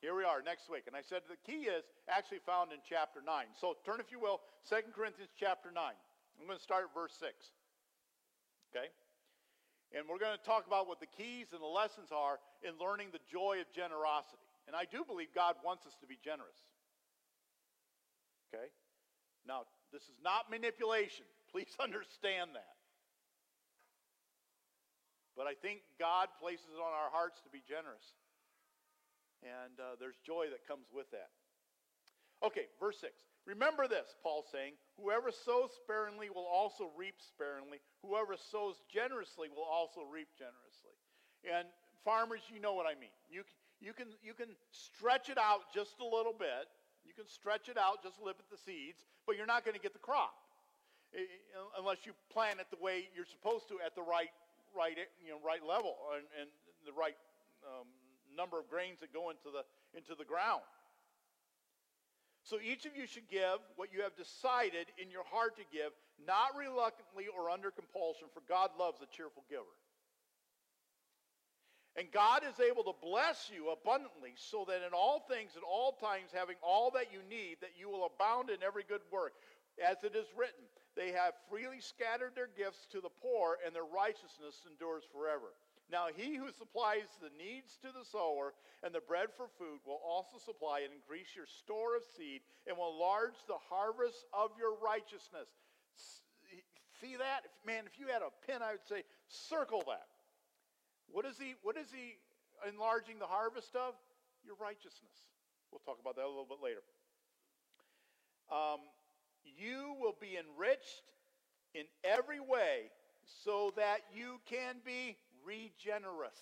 here 0.00 0.14
we 0.14 0.24
are 0.24 0.40
next 0.40 0.70
week. 0.70 0.84
And 0.86 0.96
I 0.96 1.02
said 1.02 1.22
the 1.28 1.40
key 1.44 1.68
is 1.68 1.84
actually 2.08 2.40
found 2.44 2.72
in 2.72 2.78
chapter 2.88 3.20
9. 3.24 3.44
So 3.60 3.76
turn, 3.84 4.00
if 4.00 4.12
you 4.12 4.20
will, 4.20 4.40
2 4.68 4.92
Corinthians 4.94 5.32
chapter 5.38 5.68
9. 5.72 5.82
I'm 6.40 6.46
going 6.46 6.58
to 6.58 6.62
start 6.62 6.84
at 6.84 6.92
verse 6.94 7.12
6. 7.20 7.32
Okay? 8.72 8.88
And 9.92 10.04
we're 10.08 10.20
going 10.20 10.36
to 10.36 10.44
talk 10.44 10.66
about 10.66 10.88
what 10.88 11.00
the 11.00 11.08
keys 11.08 11.52
and 11.52 11.60
the 11.60 11.68
lessons 11.68 12.08
are 12.12 12.40
in 12.64 12.76
learning 12.80 13.08
the 13.12 13.24
joy 13.30 13.60
of 13.60 13.68
generosity. 13.72 14.44
And 14.66 14.74
I 14.74 14.84
do 14.84 15.04
believe 15.04 15.28
God 15.34 15.56
wants 15.64 15.86
us 15.86 15.96
to 16.00 16.06
be 16.06 16.18
generous. 16.22 16.58
Okay? 18.48 18.68
Now, 19.46 19.64
this 19.92 20.02
is 20.02 20.16
not 20.22 20.50
manipulation. 20.50 21.24
Please 21.50 21.72
understand 21.80 22.50
that. 22.54 22.75
But 25.36 25.46
I 25.46 25.54
think 25.54 25.84
God 26.00 26.32
places 26.40 26.72
it 26.72 26.80
on 26.80 26.96
our 26.96 27.12
hearts 27.12 27.44
to 27.44 27.50
be 27.52 27.60
generous. 27.68 28.16
And 29.44 29.76
uh, 29.76 30.00
there's 30.00 30.16
joy 30.24 30.48
that 30.48 30.64
comes 30.64 30.88
with 30.88 31.12
that. 31.12 31.28
Okay, 32.40 32.72
verse 32.80 32.96
6. 33.00 33.12
Remember 33.44 33.86
this, 33.86 34.16
Paul's 34.24 34.48
saying, 34.50 34.74
whoever 34.98 35.30
sows 35.30 35.70
sparingly 35.76 36.32
will 36.32 36.48
also 36.48 36.90
reap 36.96 37.14
sparingly. 37.20 37.78
Whoever 38.02 38.34
sows 38.34 38.82
generously 38.90 39.48
will 39.52 39.68
also 39.68 40.02
reap 40.02 40.28
generously. 40.34 40.96
And 41.46 41.68
farmers, 42.02 42.42
you 42.50 42.58
know 42.58 42.74
what 42.74 42.88
I 42.88 42.98
mean. 42.98 43.14
You, 43.30 43.44
you, 43.78 43.92
can, 43.92 44.08
you 44.24 44.34
can 44.34 44.50
stretch 44.72 45.28
it 45.28 45.38
out 45.38 45.70
just 45.72 46.00
a 46.00 46.04
little 46.04 46.34
bit. 46.34 46.66
You 47.06 47.14
can 47.14 47.28
stretch 47.28 47.68
it 47.68 47.78
out, 47.78 48.02
just 48.02 48.18
a 48.18 48.24
little 48.24 48.40
bit, 48.40 48.50
the 48.50 48.58
seeds, 48.58 49.06
but 49.28 49.36
you're 49.36 49.46
not 49.46 49.64
going 49.64 49.76
to 49.76 49.82
get 49.84 49.92
the 49.92 50.02
crop 50.02 50.34
unless 51.78 52.04
you 52.04 52.12
plant 52.32 52.60
it 52.60 52.66
the 52.70 52.82
way 52.82 53.08
you're 53.14 53.28
supposed 53.28 53.68
to 53.68 53.78
at 53.84 53.94
the 53.94 54.02
right, 54.02 54.28
right, 54.76 54.96
you 55.24 55.32
know, 55.32 55.40
right 55.40 55.64
level 55.64 55.96
and, 56.14 56.28
and 56.38 56.48
the 56.84 56.92
right 56.92 57.16
um, 57.64 57.88
number 58.36 58.60
of 58.60 58.68
grains 58.68 59.00
that 59.00 59.12
go 59.12 59.30
into 59.30 59.48
the, 59.50 59.64
into 59.96 60.14
the 60.14 60.24
ground. 60.24 60.62
So 62.44 62.62
each 62.62 62.86
of 62.86 62.94
you 62.94 63.10
should 63.10 63.26
give 63.26 63.58
what 63.74 63.90
you 63.90 64.06
have 64.06 64.14
decided 64.14 64.86
in 65.02 65.10
your 65.10 65.26
heart 65.26 65.56
to 65.58 65.66
give, 65.72 65.90
not 66.22 66.54
reluctantly 66.54 67.26
or 67.26 67.50
under 67.50 67.74
compulsion, 67.74 68.28
for 68.30 68.42
God 68.46 68.70
loves 68.78 69.02
a 69.02 69.10
cheerful 69.10 69.42
giver. 69.50 69.74
And 71.96 72.12
God 72.12 72.44
is 72.44 72.60
able 72.60 72.84
to 72.84 72.92
bless 73.00 73.50
you 73.50 73.72
abundantly 73.72 74.36
so 74.36 74.68
that 74.68 74.84
in 74.86 74.92
all 74.92 75.24
things, 75.26 75.56
at 75.56 75.64
all 75.64 75.96
times, 75.96 76.28
having 76.30 76.56
all 76.62 76.92
that 76.92 77.08
you 77.10 77.24
need, 77.24 77.56
that 77.62 77.72
you 77.74 77.88
will 77.88 78.06
abound 78.06 78.50
in 78.50 78.62
every 78.62 78.84
good 78.86 79.00
work. 79.10 79.32
As 79.80 80.04
it 80.04 80.14
is 80.14 80.28
written, 80.36 80.68
they 80.96 81.12
have 81.12 81.36
freely 81.52 81.80
scattered 81.80 82.32
their 82.34 82.48
gifts 82.48 82.88
to 82.90 83.04
the 83.04 83.12
poor, 83.12 83.60
and 83.64 83.76
their 83.76 83.84
righteousness 83.86 84.64
endures 84.64 85.04
forever. 85.12 85.52
Now 85.92 86.10
he 86.10 86.34
who 86.34 86.50
supplies 86.50 87.06
the 87.22 87.30
needs 87.38 87.78
to 87.84 87.94
the 87.94 88.02
sower 88.02 88.54
and 88.82 88.90
the 88.90 89.04
bread 89.04 89.30
for 89.36 89.46
food 89.54 89.78
will 89.86 90.02
also 90.02 90.34
supply 90.34 90.82
and 90.82 90.90
increase 90.90 91.30
your 91.36 91.46
store 91.46 91.94
of 91.94 92.02
seed 92.16 92.42
and 92.66 92.74
will 92.74 92.90
enlarge 92.90 93.38
the 93.46 93.60
harvest 93.70 94.26
of 94.34 94.50
your 94.58 94.74
righteousness. 94.82 95.46
See 96.98 97.14
that? 97.14 97.46
Man, 97.62 97.84
if 97.86 98.00
you 98.00 98.08
had 98.10 98.22
a 98.22 98.34
pen, 98.50 98.66
I 98.66 98.72
would 98.74 98.88
say 98.88 99.04
circle 99.28 99.84
that. 99.86 100.10
What 101.06 101.24
is 101.24 101.38
he, 101.38 101.54
what 101.62 101.76
is 101.76 101.86
he 101.94 102.18
enlarging 102.66 103.20
the 103.20 103.30
harvest 103.30 103.76
of? 103.76 103.94
Your 104.42 104.56
righteousness. 104.58 105.30
We'll 105.70 105.84
talk 105.86 105.98
about 106.00 106.16
that 106.16 106.26
a 106.26 106.32
little 106.32 106.48
bit 106.48 106.58
later. 106.62 106.82
Um, 108.50 108.82
you 109.58 109.94
will 110.00 110.16
be 110.20 110.36
enriched 110.36 111.02
in 111.74 111.84
every 112.04 112.40
way 112.40 112.90
so 113.44 113.72
that 113.76 113.98
you 114.14 114.40
can 114.46 114.76
be 114.84 115.16
regenerous. 115.44 116.38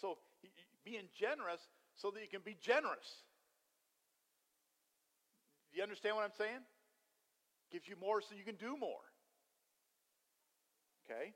So 0.00 0.18
being 0.84 1.08
generous 1.18 1.60
so 1.94 2.10
that 2.10 2.20
you 2.20 2.28
can 2.28 2.40
be 2.44 2.56
generous. 2.60 3.24
Do 5.70 5.76
you 5.76 5.82
understand 5.82 6.16
what 6.16 6.24
I'm 6.24 6.36
saying? 6.36 6.64
Gives 7.70 7.86
you 7.86 7.96
more 8.00 8.20
so 8.20 8.34
you 8.36 8.44
can 8.44 8.56
do 8.56 8.76
more. 8.76 9.04
Okay? 11.04 11.32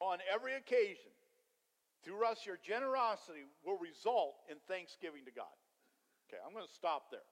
On 0.00 0.18
every 0.32 0.54
occasion, 0.54 1.10
through 2.04 2.24
us, 2.24 2.44
your 2.46 2.58
generosity 2.62 3.42
will 3.64 3.78
result 3.78 4.36
in 4.50 4.58
thanksgiving 4.68 5.24
to 5.24 5.32
God. 5.32 5.46
Okay, 6.26 6.42
I'm 6.42 6.50
going 6.50 6.66
to 6.66 6.74
stop 6.74 7.14
there. 7.14 7.22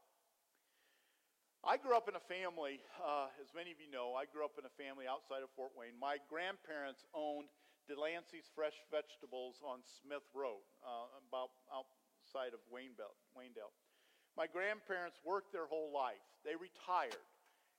I 1.67 1.75
grew 1.81 1.99
up 1.99 2.07
in 2.07 2.15
a 2.15 2.23
family, 2.31 2.79
uh, 3.03 3.27
as 3.43 3.51
many 3.51 3.75
of 3.75 3.83
you 3.83 3.91
know, 3.91 4.15
I 4.15 4.29
grew 4.29 4.47
up 4.47 4.55
in 4.55 4.69
a 4.69 4.75
family 4.79 5.11
outside 5.11 5.43
of 5.43 5.51
Fort 5.59 5.75
Wayne. 5.75 5.99
My 5.99 6.23
grandparents 6.31 7.03
owned 7.11 7.51
Delancey's 7.91 8.47
Fresh 8.55 8.79
Vegetables 8.93 9.59
on 9.65 9.83
Smith 9.83 10.23
Road, 10.31 10.63
uh, 10.85 11.11
about 11.27 11.57
outside 11.73 12.55
of 12.55 12.61
Waynedale. 12.71 13.75
My 14.37 14.47
grandparents 14.47 15.19
worked 15.27 15.51
their 15.51 15.67
whole 15.67 15.91
life. 15.91 16.23
They 16.47 16.55
retired. 16.55 17.27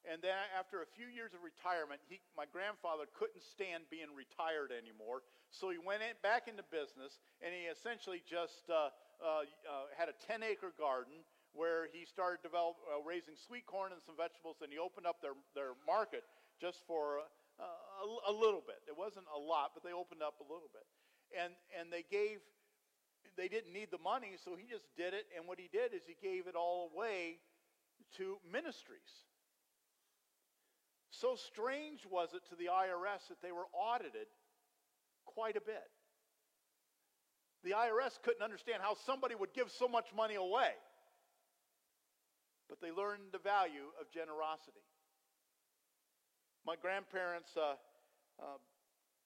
And 0.05 0.21
then 0.21 0.37
after 0.53 0.85
a 0.85 0.89
few 0.89 1.09
years 1.09 1.33
of 1.33 1.41
retirement, 1.41 2.01
he, 2.05 2.21
my 2.37 2.45
grandfather 2.45 3.09
couldn't 3.17 3.41
stand 3.41 3.89
being 3.89 4.13
retired 4.13 4.69
anymore. 4.69 5.25
So 5.49 5.73
he 5.73 5.81
went 5.81 6.05
in, 6.05 6.13
back 6.21 6.45
into 6.45 6.61
business, 6.67 7.17
and 7.41 7.49
he 7.53 7.65
essentially 7.69 8.21
just 8.25 8.69
uh, 8.69 8.93
uh, 9.23 9.47
uh 9.67 9.85
had 9.97 10.09
a 10.09 10.15
10-acre 10.27 10.73
garden 10.79 11.23
where 11.55 11.87
he 11.91 12.03
started 12.03 12.43
develop, 12.43 12.75
uh, 12.91 12.99
raising 13.01 13.33
sweet 13.39 13.65
corn 13.65 13.95
and 13.95 14.03
some 14.03 14.15
vegetables, 14.19 14.59
and 14.59 14.69
he 14.69 14.77
opened 14.77 15.07
up 15.07 15.23
their, 15.23 15.39
their 15.55 15.71
market 15.87 16.27
just 16.59 16.83
for 16.83 17.23
uh, 17.57 17.63
a, 17.63 18.31
a, 18.31 18.33
little 18.35 18.59
bit. 18.59 18.83
It 18.87 18.95
wasn't 18.95 19.25
a 19.31 19.39
lot, 19.39 19.71
but 19.71 19.81
they 19.81 19.95
opened 19.95 20.19
up 20.19 20.43
a 20.43 20.47
little 20.47 20.67
bit. 20.75 20.83
And, 21.31 21.55
and 21.71 21.87
they 21.87 22.03
gave, 22.11 22.43
they 23.39 23.47
didn't 23.47 23.71
need 23.71 23.87
the 23.89 24.03
money, 24.03 24.35
so 24.35 24.59
he 24.59 24.67
just 24.67 24.85
did 24.99 25.15
it. 25.15 25.31
And 25.31 25.47
what 25.47 25.59
he 25.59 25.71
did 25.71 25.95
is 25.95 26.03
he 26.03 26.19
gave 26.19 26.47
it 26.47 26.55
all 26.55 26.91
away 26.91 27.39
to 28.19 28.37
ministries. 28.43 29.23
So 31.09 31.39
strange 31.39 32.03
was 32.03 32.35
it 32.35 32.43
to 32.51 32.55
the 32.59 32.67
IRS 32.67 33.31
that 33.31 33.39
they 33.41 33.55
were 33.55 33.71
audited 33.71 34.27
quite 35.23 35.55
a 35.55 35.63
bit. 35.63 35.87
The 37.65 37.71
IRS 37.71 38.21
couldn't 38.23 38.43
understand 38.43 38.79
how 38.81 38.95
somebody 39.05 39.35
would 39.35 39.53
give 39.53 39.69
so 39.69 39.87
much 39.87 40.05
money 40.15 40.35
away 40.35 40.71
but 42.69 42.81
they 42.81 42.91
learned 42.91 43.31
the 43.31 43.39
value 43.39 43.93
of 43.99 44.09
generosity. 44.11 44.81
My 46.65 46.75
grandparents 46.75 47.53
uh, 47.55 47.77
uh, 48.41 48.57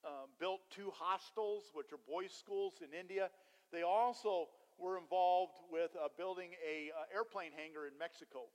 uh, 0.03 0.27
built 0.39 0.59
two 0.69 0.91
hostels, 0.91 1.71
which 1.73 1.91
are 1.93 2.01
boys' 2.07 2.35
schools 2.35 2.83
in 2.83 2.91
India. 2.91 3.29
They 3.71 3.83
also 3.83 4.47
were 4.77 4.97
involved 4.97 5.55
with 5.71 5.91
uh, 5.95 6.07
building 6.17 6.51
a 6.59 6.91
uh, 6.91 7.15
airplane 7.15 7.51
hangar 7.55 7.87
in 7.87 7.95
Mexico 7.97 8.51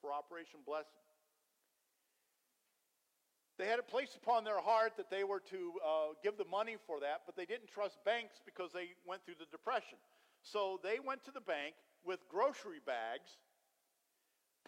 for 0.00 0.12
Operation 0.12 0.60
Blessing. 0.66 1.02
They 3.58 3.66
had 3.66 3.78
it 3.78 3.88
placed 3.88 4.16
upon 4.16 4.44
their 4.44 4.60
heart 4.60 4.96
that 4.96 5.10
they 5.10 5.24
were 5.24 5.40
to 5.50 5.72
uh, 5.84 5.90
give 6.22 6.38
the 6.38 6.46
money 6.46 6.76
for 6.86 7.00
that, 7.00 7.22
but 7.26 7.36
they 7.36 7.44
didn't 7.44 7.68
trust 7.68 7.98
banks 8.04 8.40
because 8.46 8.72
they 8.72 8.94
went 9.06 9.24
through 9.24 9.34
the 9.38 9.50
Depression. 9.50 9.98
So 10.42 10.78
they 10.82 10.98
went 11.04 11.24
to 11.24 11.32
the 11.32 11.40
bank 11.40 11.74
with 12.04 12.20
grocery 12.30 12.80
bags 12.86 13.36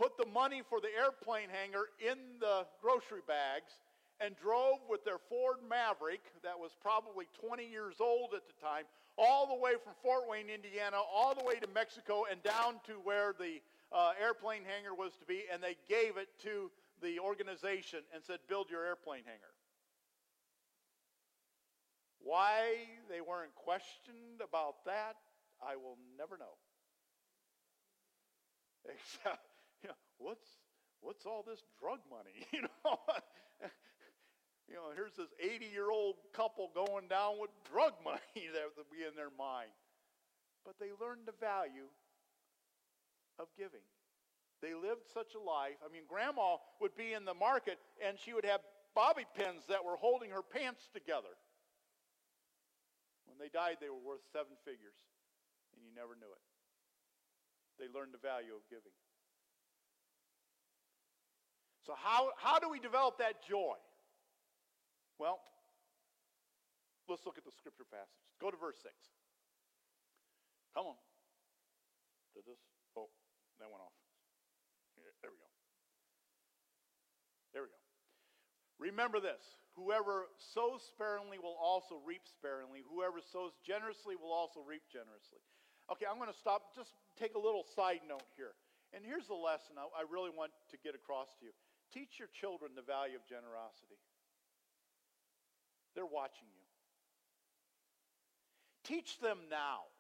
put 0.01 0.17
the 0.17 0.27
money 0.33 0.63
for 0.67 0.81
the 0.81 0.89
airplane 0.97 1.49
hangar 1.53 1.93
in 2.01 2.17
the 2.41 2.65
grocery 2.81 3.21
bags, 3.29 3.77
and 4.19 4.35
drove 4.37 4.81
with 4.89 5.05
their 5.05 5.19
Ford 5.29 5.57
Maverick, 5.69 6.21
that 6.43 6.59
was 6.59 6.73
probably 6.81 7.27
20 7.47 7.65
years 7.65 7.97
old 8.01 8.33
at 8.35 8.43
the 8.49 8.57
time, 8.61 8.85
all 9.17 9.47
the 9.47 9.55
way 9.55 9.73
from 9.83 9.93
Fort 10.03 10.25
Wayne, 10.29 10.49
Indiana, 10.49 10.97
all 10.97 11.35
the 11.35 11.45
way 11.45 11.57
to 11.57 11.69
Mexico, 11.75 12.25
and 12.31 12.43
down 12.43 12.81
to 12.87 13.01
where 13.05 13.35
the 13.39 13.61
uh, 13.93 14.13
airplane 14.21 14.63
hangar 14.65 14.95
was 14.95 15.13
to 15.21 15.27
be, 15.27 15.45
and 15.53 15.63
they 15.63 15.77
gave 15.89 16.17
it 16.17 16.29
to 16.45 16.71
the 17.03 17.21
organization 17.21 18.01
and 18.15 18.23
said, 18.25 18.39
Build 18.49 18.71
your 18.71 18.85
airplane 18.85 19.25
hangar. 19.25 19.55
Why 22.21 22.77
they 23.09 23.21
weren't 23.21 23.55
questioned 23.55 24.41
about 24.45 24.85
that, 24.87 25.17
I 25.63 25.77
will 25.77 25.99
never 26.19 26.37
know. 26.39 26.57
Except 28.85 29.41
you 29.83 29.89
know, 29.89 29.95
what's 30.19 30.49
what's 31.01 31.27
all 31.27 31.45
this 31.47 31.63
drug 31.81 32.01
money? 32.11 32.47
You 32.53 32.63
know, 32.63 32.99
you 34.69 34.77
know, 34.77 34.95
here's 34.95 35.17
this 35.17 35.35
80 35.43 35.67
year 35.67 35.91
old 35.91 36.17
couple 36.33 36.71
going 36.75 37.09
down 37.09 37.41
with 37.41 37.51
drug 37.71 37.95
money 38.05 38.47
that 38.55 38.71
would 38.77 38.91
be 38.91 39.03
in 39.03 39.17
their 39.17 39.35
mind. 39.37 39.71
but 40.65 40.79
they 40.79 40.93
learned 41.01 41.27
the 41.27 41.35
value 41.41 41.91
of 43.39 43.49
giving. 43.57 43.83
They 44.61 44.75
lived 44.75 45.09
such 45.13 45.33
a 45.35 45.41
life. 45.41 45.81
I 45.81 45.89
mean, 45.89 46.05
grandma 46.07 46.61
would 46.81 46.95
be 46.95 47.15
in 47.15 47.25
the 47.25 47.35
market 47.35 47.79
and 48.05 48.19
she 48.19 48.35
would 48.35 48.45
have 48.45 48.61
bobby 48.95 49.25
pins 49.37 49.65
that 49.69 49.85
were 49.85 49.97
holding 49.97 50.31
her 50.31 50.43
pants 50.43 50.89
together. 50.93 51.33
When 53.25 53.39
they 53.39 53.49
died, 53.49 53.81
they 53.81 53.89
were 53.89 54.03
worth 54.03 54.27
seven 54.33 54.53
figures, 54.67 54.99
and 55.73 55.81
you 55.81 55.95
never 55.95 56.19
knew 56.19 56.29
it. 56.29 56.45
They 57.79 57.89
learned 57.89 58.13
the 58.13 58.21
value 58.21 58.53
of 58.53 58.67
giving. 58.69 58.93
So, 61.87 61.95
how, 61.97 62.35
how 62.37 62.59
do 62.59 62.69
we 62.69 62.79
develop 62.79 63.19
that 63.19 63.41
joy? 63.47 63.79
Well, 65.17 65.41
let's 67.09 67.25
look 67.25 67.39
at 67.39 67.45
the 67.45 67.55
scripture 67.55 67.89
passage. 67.89 68.21
Go 68.43 68.51
to 68.51 68.59
verse 68.59 68.77
6. 68.83 68.93
Come 70.75 70.87
on. 70.87 70.99
Did 72.35 72.45
this? 72.45 72.61
Oh, 72.99 73.09
that 73.59 73.71
went 73.71 73.81
off. 73.81 73.97
There 75.23 75.31
we 75.31 75.37
go. 75.37 75.51
There 77.53 77.63
we 77.63 77.69
go. 77.69 77.81
Remember 78.91 79.21
this 79.21 79.41
whoever 79.79 80.27
sows 80.37 80.83
sparingly 80.83 81.39
will 81.39 81.57
also 81.57 82.03
reap 82.05 82.27
sparingly. 82.27 82.83
Whoever 82.91 83.23
sows 83.23 83.55
generously 83.63 84.19
will 84.19 84.35
also 84.35 84.61
reap 84.67 84.83
generously. 84.91 85.41
Okay, 85.91 86.07
I'm 86.11 86.19
going 86.19 86.31
to 86.31 86.37
stop. 86.37 86.75
Just 86.75 86.93
take 87.19 87.35
a 87.35 87.41
little 87.41 87.65
side 87.65 88.03
note 88.07 88.27
here. 88.37 88.55
And 88.93 89.07
here's 89.07 89.31
the 89.31 89.39
lesson 89.39 89.79
I 89.79 90.03
really 90.11 90.35
want 90.35 90.51
to 90.75 90.77
get 90.83 90.95
across 90.95 91.31
to 91.39 91.47
you 91.47 91.55
teach 91.95 92.19
your 92.23 92.31
children 92.31 92.71
the 92.77 92.87
value 92.87 93.19
of 93.19 93.27
generosity. 93.27 93.99
They're 95.95 96.07
watching 96.07 96.47
you. 96.47 96.67
Teach 98.87 99.19
them 99.19 99.39
now. 99.51 99.91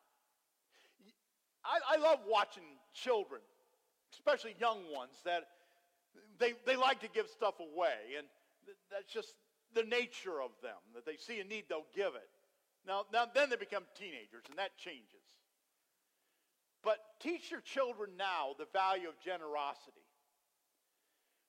I, 1.64 1.96
I 1.96 1.98
love 1.98 2.20
watching 2.30 2.78
children 2.94 3.42
especially 4.12 4.54
young 4.60 4.78
ones, 4.92 5.14
that 5.24 5.44
they, 6.38 6.54
they 6.66 6.76
like 6.76 7.00
to 7.00 7.08
give 7.08 7.28
stuff 7.28 7.54
away. 7.60 8.18
And 8.18 8.26
that's 8.90 9.12
just 9.12 9.34
the 9.74 9.82
nature 9.84 10.42
of 10.42 10.50
them, 10.62 10.78
that 10.94 11.06
they 11.06 11.16
see 11.16 11.40
a 11.40 11.44
need, 11.44 11.64
they'll 11.68 11.86
give 11.94 12.14
it. 12.14 12.30
Now, 12.86 13.04
now 13.12 13.26
then 13.32 13.50
they 13.50 13.56
become 13.56 13.84
teenagers, 13.98 14.44
and 14.48 14.58
that 14.58 14.76
changes. 14.76 15.24
But 16.82 16.98
teach 17.20 17.50
your 17.50 17.60
children 17.60 18.10
now 18.16 18.54
the 18.58 18.66
value 18.72 19.08
of 19.08 19.20
generosity. 19.20 20.06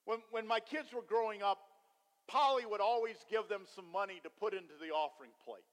When, 0.04 0.18
when 0.30 0.46
my 0.46 0.60
kids 0.60 0.92
were 0.92 1.02
growing 1.02 1.42
up, 1.42 1.58
Polly 2.28 2.66
would 2.66 2.80
always 2.80 3.16
give 3.30 3.48
them 3.48 3.62
some 3.74 3.90
money 3.90 4.20
to 4.22 4.30
put 4.30 4.52
into 4.52 4.74
the 4.80 4.92
offering 4.92 5.30
plate. 5.44 5.64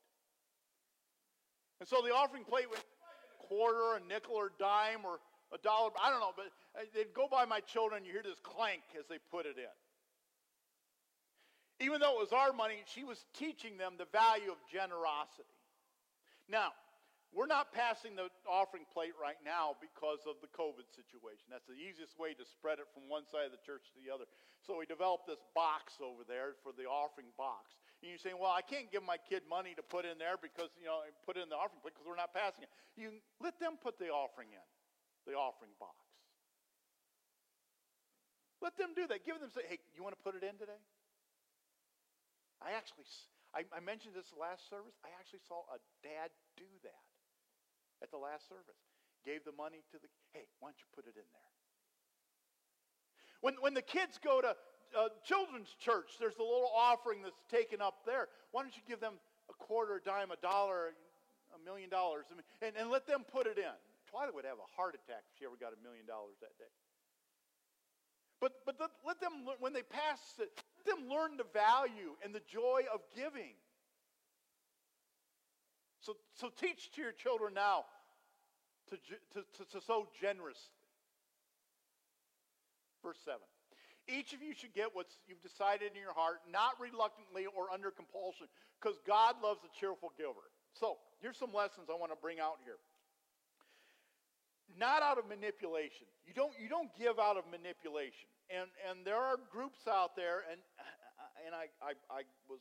And 1.80 1.88
so 1.88 2.02
the 2.02 2.14
offering 2.14 2.44
plate 2.44 2.70
was 2.70 2.80
a 2.80 3.48
quarter, 3.48 3.96
a 3.96 4.08
nickel, 4.08 4.36
or 4.36 4.52
dime, 4.60 5.06
or 5.06 5.20
a 5.54 5.58
dollar, 5.58 5.92
I 6.02 6.10
don't 6.10 6.20
know, 6.20 6.34
but 6.36 6.52
uh, 6.80 6.86
they'd 6.94 7.14
go 7.14 7.28
by 7.30 7.46
my 7.46 7.60
children, 7.60 8.06
you 8.06 8.12
hear 8.12 8.24
this 8.24 8.40
clank 8.44 8.82
as 8.98 9.06
they 9.08 9.18
put 9.32 9.46
it 9.46 9.58
in. 9.58 9.76
Even 11.80 12.04
though 12.04 12.20
it 12.20 12.28
was 12.28 12.36
our 12.36 12.52
money, 12.52 12.84
she 12.92 13.08
was 13.08 13.24
teaching 13.32 13.80
them 13.80 13.96
the 13.96 14.08
value 14.12 14.52
of 14.52 14.60
generosity. 14.68 15.56
Now, 16.52 16.76
we're 17.30 17.48
not 17.48 17.70
passing 17.72 18.18
the 18.18 18.28
offering 18.50 18.90
plate 18.90 19.14
right 19.16 19.38
now 19.46 19.78
because 19.78 20.26
of 20.26 20.42
the 20.42 20.50
COVID 20.50 20.90
situation. 20.90 21.46
That's 21.48 21.70
the 21.70 21.78
easiest 21.78 22.18
way 22.18 22.34
to 22.34 22.42
spread 22.42 22.82
it 22.82 22.90
from 22.90 23.06
one 23.06 23.30
side 23.30 23.46
of 23.46 23.54
the 23.54 23.62
church 23.62 23.86
to 23.94 24.02
the 24.02 24.10
other. 24.10 24.26
So 24.66 24.82
we 24.82 24.90
developed 24.90 25.30
this 25.30 25.40
box 25.54 26.02
over 26.02 26.26
there 26.26 26.58
for 26.66 26.74
the 26.74 26.90
offering 26.90 27.30
box. 27.38 27.78
And 28.02 28.10
you're 28.10 28.20
saying, 28.20 28.42
well, 28.42 28.52
I 28.52 28.66
can't 28.66 28.90
give 28.90 29.06
my 29.06 29.22
kid 29.22 29.46
money 29.46 29.78
to 29.78 29.86
put 29.86 30.10
in 30.10 30.18
there 30.18 30.42
because, 30.42 30.74
you 30.82 30.90
know, 30.90 31.06
put 31.22 31.38
in 31.38 31.48
the 31.54 31.56
offering 31.56 31.86
plate 31.86 31.94
because 31.94 32.10
we're 32.10 32.20
not 32.20 32.34
passing 32.34 32.66
it. 32.66 32.72
You 32.98 33.22
let 33.38 33.62
them 33.62 33.78
put 33.78 34.02
the 34.02 34.10
offering 34.10 34.50
in 34.50 34.68
the 35.30 35.38
offering 35.38 35.72
box. 35.78 36.02
Let 38.58 38.74
them 38.76 38.98
do 38.98 39.06
that. 39.06 39.22
Give 39.22 39.38
them 39.38 39.54
say, 39.54 39.70
hey, 39.70 39.78
you 39.94 40.02
want 40.02 40.18
to 40.18 40.24
put 40.26 40.34
it 40.34 40.42
in 40.42 40.58
today? 40.58 40.82
I 42.60 42.76
actually, 42.76 43.08
I, 43.56 43.64
I 43.72 43.80
mentioned 43.80 44.16
this 44.16 44.32
last 44.36 44.68
service. 44.68 44.96
I 45.04 45.10
actually 45.20 45.44
saw 45.48 45.64
a 45.72 45.80
dad 46.04 46.30
do 46.60 46.68
that 46.84 47.08
at 48.04 48.12
the 48.12 48.20
last 48.20 48.48
service. 48.48 48.80
Gave 49.28 49.44
the 49.44 49.56
money 49.56 49.84
to 49.92 49.98
the, 50.00 50.08
hey, 50.32 50.48
why 50.60 50.72
don't 50.72 50.80
you 50.80 50.88
put 50.96 51.04
it 51.08 51.16
in 51.20 51.28
there? 51.28 51.52
When, 53.42 53.56
when 53.60 53.74
the 53.76 53.84
kids 53.84 54.20
go 54.20 54.40
to 54.40 54.56
uh, 54.96 55.12
children's 55.24 55.72
church, 55.80 56.20
there's 56.20 56.40
a 56.40 56.44
little 56.44 56.72
offering 56.76 57.24
that's 57.24 57.44
taken 57.52 57.80
up 57.80 58.04
there. 58.06 58.28
Why 58.52 58.64
don't 58.64 58.76
you 58.76 58.84
give 58.88 59.00
them 59.00 59.20
a 59.50 59.56
quarter, 59.56 60.00
a 60.00 60.04
dime, 60.04 60.32
a 60.32 60.40
dollar, 60.40 60.96
a 61.56 61.60
million 61.64 61.90
dollars, 61.90 62.26
and, 62.32 62.76
and 62.76 62.90
let 62.90 63.08
them 63.08 63.24
put 63.28 63.48
it 63.48 63.58
in? 63.58 63.76
Twyla 64.08 64.34
would 64.34 64.46
have 64.46 64.60
a 64.60 64.70
heart 64.76 64.96
attack 64.96 65.24
if 65.32 65.40
she 65.40 65.46
ever 65.46 65.56
got 65.60 65.72
a 65.72 65.80
million 65.84 66.08
dollars 66.08 66.36
that 66.42 66.58
day. 66.58 66.72
But, 68.42 68.64
but 68.66 68.76
let 69.06 69.20
them, 69.20 69.44
when 69.60 69.74
they 69.74 69.84
pass 69.84 70.20
it, 70.40 70.64
them 70.90 71.10
learn 71.10 71.38
the 71.38 71.46
value 71.54 72.18
and 72.24 72.34
the 72.34 72.42
joy 72.52 72.82
of 72.94 73.02
giving. 73.16 73.54
So, 76.02 76.16
so 76.34 76.50
teach 76.50 76.92
to 76.96 77.02
your 77.02 77.12
children 77.12 77.54
now 77.54 77.86
to, 78.90 78.98
to, 79.34 79.46
to, 79.58 79.78
to 79.78 79.86
sow 79.86 80.08
generously. 80.20 80.74
Verse 83.04 83.20
7. 83.24 83.38
Each 84.10 84.34
of 84.34 84.42
you 84.42 84.58
should 84.58 84.74
get 84.74 84.96
what 84.96 85.06
you've 85.28 85.42
decided 85.46 85.94
in 85.94 86.02
your 86.02 86.18
heart, 86.18 86.42
not 86.50 86.74
reluctantly 86.82 87.46
or 87.46 87.70
under 87.70 87.92
compulsion, 87.92 88.48
because 88.82 88.98
God 89.06 89.36
loves 89.44 89.62
a 89.62 89.72
cheerful 89.80 90.12
giver. 90.18 90.50
So, 90.74 90.98
here's 91.22 91.38
some 91.38 91.54
lessons 91.54 91.94
I 91.94 91.96
want 91.96 92.12
to 92.12 92.18
bring 92.18 92.40
out 92.40 92.58
here 92.66 92.82
not 94.78 95.02
out 95.02 95.18
of 95.18 95.28
manipulation. 95.28 96.06
You 96.28 96.34
don't, 96.34 96.54
you 96.62 96.70
don't 96.70 96.90
give 97.00 97.18
out 97.18 97.38
of 97.38 97.44
manipulation. 97.50 98.30
And, 98.50 98.70
and 98.90 99.06
there 99.06 99.18
are 99.18 99.38
groups 99.54 99.86
out 99.86 100.16
there, 100.18 100.42
and, 100.50 100.58
and 101.46 101.54
I, 101.54 101.70
I, 101.82 101.94
I 102.10 102.22
was 102.50 102.60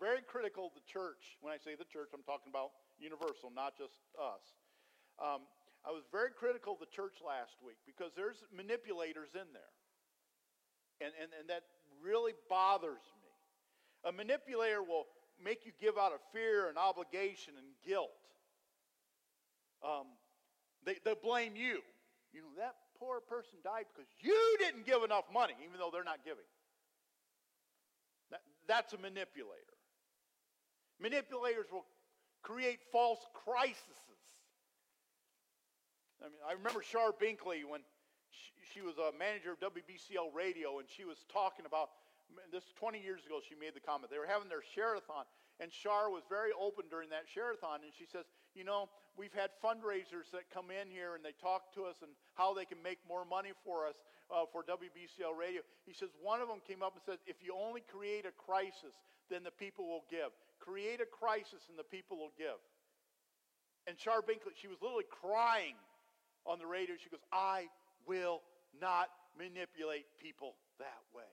very 0.00 0.24
critical 0.24 0.66
of 0.68 0.74
the 0.74 0.84
church. 0.88 1.36
When 1.44 1.52
I 1.52 1.60
say 1.60 1.76
the 1.76 1.84
church, 1.84 2.08
I'm 2.16 2.24
talking 2.24 2.48
about 2.48 2.72
universal, 2.96 3.52
not 3.52 3.76
just 3.76 4.00
us. 4.16 4.44
Um, 5.20 5.44
I 5.84 5.92
was 5.92 6.08
very 6.10 6.32
critical 6.32 6.72
of 6.72 6.80
the 6.80 6.88
church 6.88 7.20
last 7.20 7.60
week 7.60 7.76
because 7.84 8.12
there's 8.16 8.44
manipulators 8.48 9.36
in 9.36 9.48
there. 9.52 9.72
And, 11.04 11.12
and, 11.20 11.30
and 11.38 11.48
that 11.52 11.68
really 12.00 12.32
bothers 12.48 13.04
me. 13.20 13.32
A 14.08 14.12
manipulator 14.12 14.82
will 14.82 15.04
make 15.36 15.66
you 15.66 15.72
give 15.80 15.98
out 15.98 16.12
of 16.12 16.20
fear 16.32 16.68
and 16.68 16.78
obligation 16.78 17.54
and 17.60 17.66
guilt. 17.84 18.16
Um, 19.84 20.16
they, 20.84 20.96
they 21.04 21.12
blame 21.12 21.56
you. 21.56 21.84
You 22.32 22.40
know, 22.40 22.52
that 22.56 22.74
poor 22.98 23.20
person 23.20 23.58
died 23.62 23.86
because 23.92 24.08
you 24.20 24.56
didn't 24.58 24.86
give 24.86 25.02
enough 25.02 25.24
money, 25.32 25.54
even 25.62 25.78
though 25.78 25.90
they're 25.92 26.04
not 26.04 26.24
giving. 26.24 26.46
That, 28.30 28.40
that's 28.66 28.92
a 28.92 28.98
manipulator. 28.98 29.76
Manipulators 31.00 31.66
will 31.70 31.84
create 32.42 32.80
false 32.90 33.20
crises. 33.34 34.00
I 36.24 36.28
mean, 36.32 36.40
I 36.48 36.52
remember 36.52 36.82
Shar 36.82 37.12
Binkley 37.12 37.68
when 37.68 37.84
she, 38.30 38.52
she 38.72 38.80
was 38.80 38.96
a 38.96 39.12
manager 39.18 39.52
of 39.52 39.60
WBCL 39.60 40.32
Radio, 40.32 40.78
and 40.78 40.88
she 40.88 41.04
was 41.04 41.18
talking 41.28 41.66
about 41.66 41.90
this 42.52 42.64
20 42.80 43.00
years 43.00 43.24
ago. 43.26 43.40
She 43.44 43.54
made 43.54 43.74
the 43.74 43.84
comment 43.84 44.10
they 44.10 44.18
were 44.18 44.30
having 44.30 44.48
their 44.48 44.64
share-a-thon, 44.74 45.28
and 45.60 45.72
Shar 45.72 46.08
was 46.10 46.24
very 46.28 46.50
open 46.56 46.86
during 46.88 47.10
that 47.10 47.28
share-a-thon, 47.28 47.84
and 47.84 47.92
she 47.92 48.06
says, 48.06 48.24
you 48.54 48.64
know, 48.64 48.88
we've 49.18 49.34
had 49.34 49.50
fundraisers 49.64 50.28
that 50.32 50.48
come 50.52 50.70
in 50.70 50.88
here 50.92 51.16
and 51.16 51.24
they 51.24 51.34
talk 51.40 51.72
to 51.74 51.84
us 51.84 51.96
and 52.04 52.12
how 52.34 52.54
they 52.54 52.64
can 52.64 52.78
make 52.84 52.98
more 53.08 53.24
money 53.24 53.52
for 53.64 53.88
us 53.88 53.96
uh, 54.30 54.44
for 54.52 54.62
WBCL 54.62 55.32
radio. 55.32 55.62
He 55.84 55.92
says, 55.92 56.10
one 56.22 56.40
of 56.40 56.48
them 56.48 56.60
came 56.68 56.82
up 56.82 56.94
and 56.94 57.02
said, 57.04 57.18
if 57.26 57.36
you 57.40 57.56
only 57.56 57.82
create 57.88 58.24
a 58.28 58.34
crisis, 58.34 58.94
then 59.30 59.42
the 59.42 59.50
people 59.50 59.88
will 59.88 60.04
give. 60.10 60.30
Create 60.60 61.00
a 61.00 61.08
crisis 61.08 61.66
and 61.68 61.78
the 61.78 61.88
people 61.88 62.16
will 62.16 62.32
give. 62.36 62.60
And 63.86 63.96
Char 63.96 64.20
Binkley, 64.20 64.54
she 64.54 64.68
was 64.68 64.78
literally 64.82 65.08
crying 65.08 65.74
on 66.44 66.58
the 66.58 66.66
radio. 66.66 66.96
She 67.02 67.10
goes, 67.10 67.24
I 67.32 67.66
will 68.06 68.42
not 68.80 69.08
manipulate 69.38 70.06
people 70.20 70.54
that 70.78 71.02
way. 71.14 71.30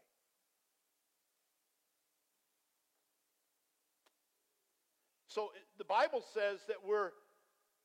So 5.33 5.49
the 5.79 5.83
Bible 5.83 6.21
says 6.33 6.59
that 6.67 6.77
we're, 6.85 7.09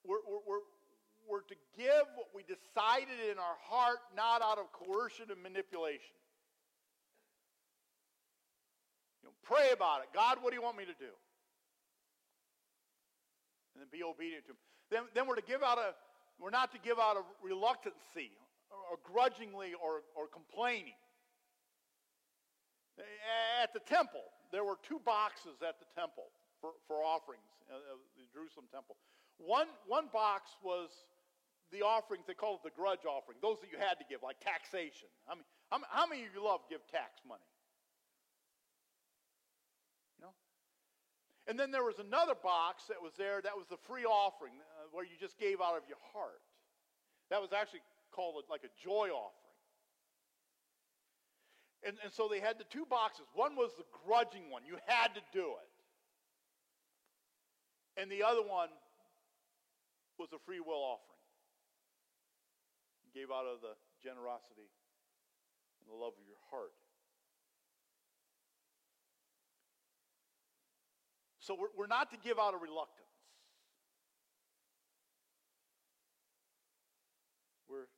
we're, 0.05 0.23
we're, 0.27 0.65
we're 1.29 1.43
to 1.43 1.57
give 1.77 2.07
what 2.17 2.29
we 2.35 2.43
decided 2.43 3.21
in 3.31 3.39
our 3.39 3.59
heart, 3.63 3.99
not 4.17 4.43
out 4.43 4.59
of 4.59 4.73
coercion 4.73 5.27
and 5.31 5.43
manipulation. 5.43 6.17
You 9.23 9.29
know, 9.29 9.35
pray 9.45 9.71
about 9.73 10.03
it. 10.03 10.09
God, 10.15 10.39
what 10.41 10.51
do 10.51 10.57
you 10.57 10.63
want 10.63 10.77
me 10.77 10.85
to 10.85 10.97
do? 10.97 11.13
And 13.75 13.83
then 13.83 13.89
be 13.93 14.03
obedient 14.03 14.47
to 14.47 14.53
him. 14.53 14.63
Then, 14.91 15.03
then 15.15 15.27
we're 15.29 15.37
to 15.37 15.45
give 15.45 15.63
out 15.63 15.79
a, 15.79 15.93
we're 16.41 16.55
not 16.55 16.73
to 16.73 16.81
give 16.81 16.99
out 16.99 17.17
of 17.17 17.25
reluctancy 17.43 18.33
or, 18.71 18.97
or 18.97 18.99
grudgingly 19.05 19.75
or, 19.77 20.03
or 20.17 20.27
complaining. 20.33 20.97
At 23.63 23.73
the 23.75 23.81
temple, 23.81 24.25
there 24.51 24.65
were 24.65 24.79
two 24.83 24.99
boxes 25.05 25.63
at 25.63 25.79
the 25.79 25.87
temple 25.95 26.33
for, 26.61 26.75
for 26.89 27.05
offerings 27.05 27.47
uh, 27.71 27.79
the 28.17 28.27
Jerusalem 28.33 28.67
temple. 28.73 28.97
One, 29.39 29.67
one 29.87 30.09
box 30.13 30.51
was 30.63 30.91
the 31.71 31.83
offerings, 31.83 32.25
they 32.27 32.35
call 32.35 32.57
it 32.57 32.65
the 32.65 32.75
grudge 32.75 33.05
offering, 33.07 33.39
those 33.41 33.61
that 33.61 33.71
you 33.71 33.79
had 33.79 33.99
to 33.99 34.07
give, 34.09 34.23
like 34.23 34.41
taxation. 34.41 35.09
I 35.29 35.35
mean, 35.35 35.45
how, 35.71 35.79
how 35.91 36.07
many 36.07 36.25
of 36.25 36.35
you 36.35 36.43
love 36.43 36.61
give 36.69 36.81
tax 36.89 37.21
money? 37.29 37.45
You 40.19 40.27
know? 40.27 40.35
And 41.47 41.61
then 41.61 41.71
there 41.71 41.85
was 41.85 41.99
another 42.01 42.35
box 42.35 42.85
that 42.89 43.01
was 43.01 43.13
there 43.19 43.41
that 43.43 43.57
was 43.57 43.67
the 43.69 43.77
free 43.87 44.05
offering, 44.05 44.55
uh, 44.59 44.89
where 44.93 45.05
you 45.05 45.15
just 45.21 45.39
gave 45.39 45.61
out 45.61 45.77
of 45.77 45.85
your 45.87 46.01
heart. 46.13 46.41
That 47.31 47.41
was 47.41 47.53
actually 47.53 47.85
called 48.11 48.43
like 48.51 48.65
a 48.65 48.73
joy 48.83 49.13
offering. 49.13 49.49
And, 51.87 51.97
and 52.03 52.13
so 52.13 52.27
they 52.27 52.41
had 52.41 52.59
the 52.59 52.65
two 52.65 52.87
boxes. 52.87 53.27
One 53.35 53.55
was 53.55 53.71
the 53.79 53.85
grudging 54.05 54.51
one. 54.51 54.63
You 54.67 54.79
had 54.87 55.15
to 55.15 55.21
do 55.33 55.55
it. 55.63 55.71
And 58.01 58.11
the 58.11 58.25
other 58.25 58.43
one 58.43 58.69
was 60.19 60.35
a 60.35 60.41
free 60.43 60.59
will 60.59 60.83
offering. 60.83 61.23
You 63.07 63.15
gave 63.15 63.31
out 63.31 63.47
of 63.47 63.63
the 63.63 63.79
generosity 64.03 64.67
and 65.81 65.87
the 65.87 65.95
love 65.95 66.19
of 66.19 66.27
your 66.27 66.43
heart. 66.51 66.75
So 71.39 71.57
we're, 71.57 71.73
we're 71.73 71.89
not 71.89 72.13
to 72.13 72.19
give 72.21 72.37
out 72.37 72.53
of 72.53 72.61
reluctance. 72.61 73.09
We're, 77.71 77.89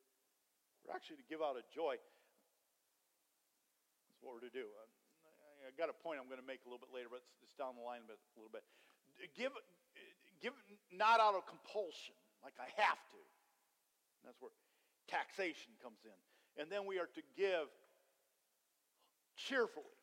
we're 0.87 0.95
actually 0.95 1.19
to 1.19 1.27
give 1.27 1.43
out 1.43 1.59
of 1.59 1.67
joy 1.75 1.99
That's 4.07 4.23
what 4.23 4.39
we're 4.39 4.47
to 4.47 4.55
do. 4.55 4.71
Uh, 4.71 4.87
I 5.67 5.75
got 5.75 5.91
a 5.91 5.97
point 5.99 6.23
I'm 6.23 6.31
going 6.31 6.39
to 6.39 6.47
make 6.47 6.63
a 6.63 6.69
little 6.71 6.79
bit 6.79 6.95
later, 6.95 7.11
but 7.11 7.27
it's, 7.27 7.35
it's 7.43 7.57
down 7.59 7.75
the 7.75 7.83
line 7.83 8.07
a, 8.07 8.15
bit, 8.15 8.23
a 8.23 8.37
little 8.39 8.55
bit. 8.55 8.63
Give, 9.35 9.51
give 10.43 10.53
not 10.93 11.21
out 11.21 11.35
of 11.35 11.47
compulsion, 11.47 12.17
like 12.43 12.55
I 12.59 12.69
have 12.81 12.99
to. 13.13 13.21
And 14.21 14.25
that's 14.29 14.41
where 14.41 14.53
taxation 15.09 15.73
comes 15.83 16.01
in. 16.05 16.19
And 16.61 16.71
then 16.71 16.85
we 16.85 16.99
are 16.99 17.09
to 17.09 17.23
give 17.37 17.69
cheerfully. 19.37 19.97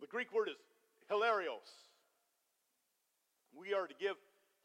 The 0.00 0.06
Greek 0.06 0.34
word 0.34 0.50
is 0.50 0.58
hilarios. 1.10 1.70
We 3.54 3.74
are 3.74 3.86
to 3.86 3.94
give 3.98 4.18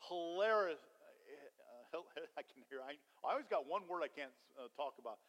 hilarious. 0.10 0.82
Uh, 1.94 2.02
I 2.40 2.42
can 2.42 2.66
hear. 2.70 2.82
I, 2.82 2.98
I 3.22 3.38
always 3.38 3.48
got 3.50 3.70
one 3.70 3.86
word 3.90 4.02
I 4.02 4.10
can't 4.10 4.34
uh, 4.58 4.70
talk 4.76 4.98
about. 5.00 5.22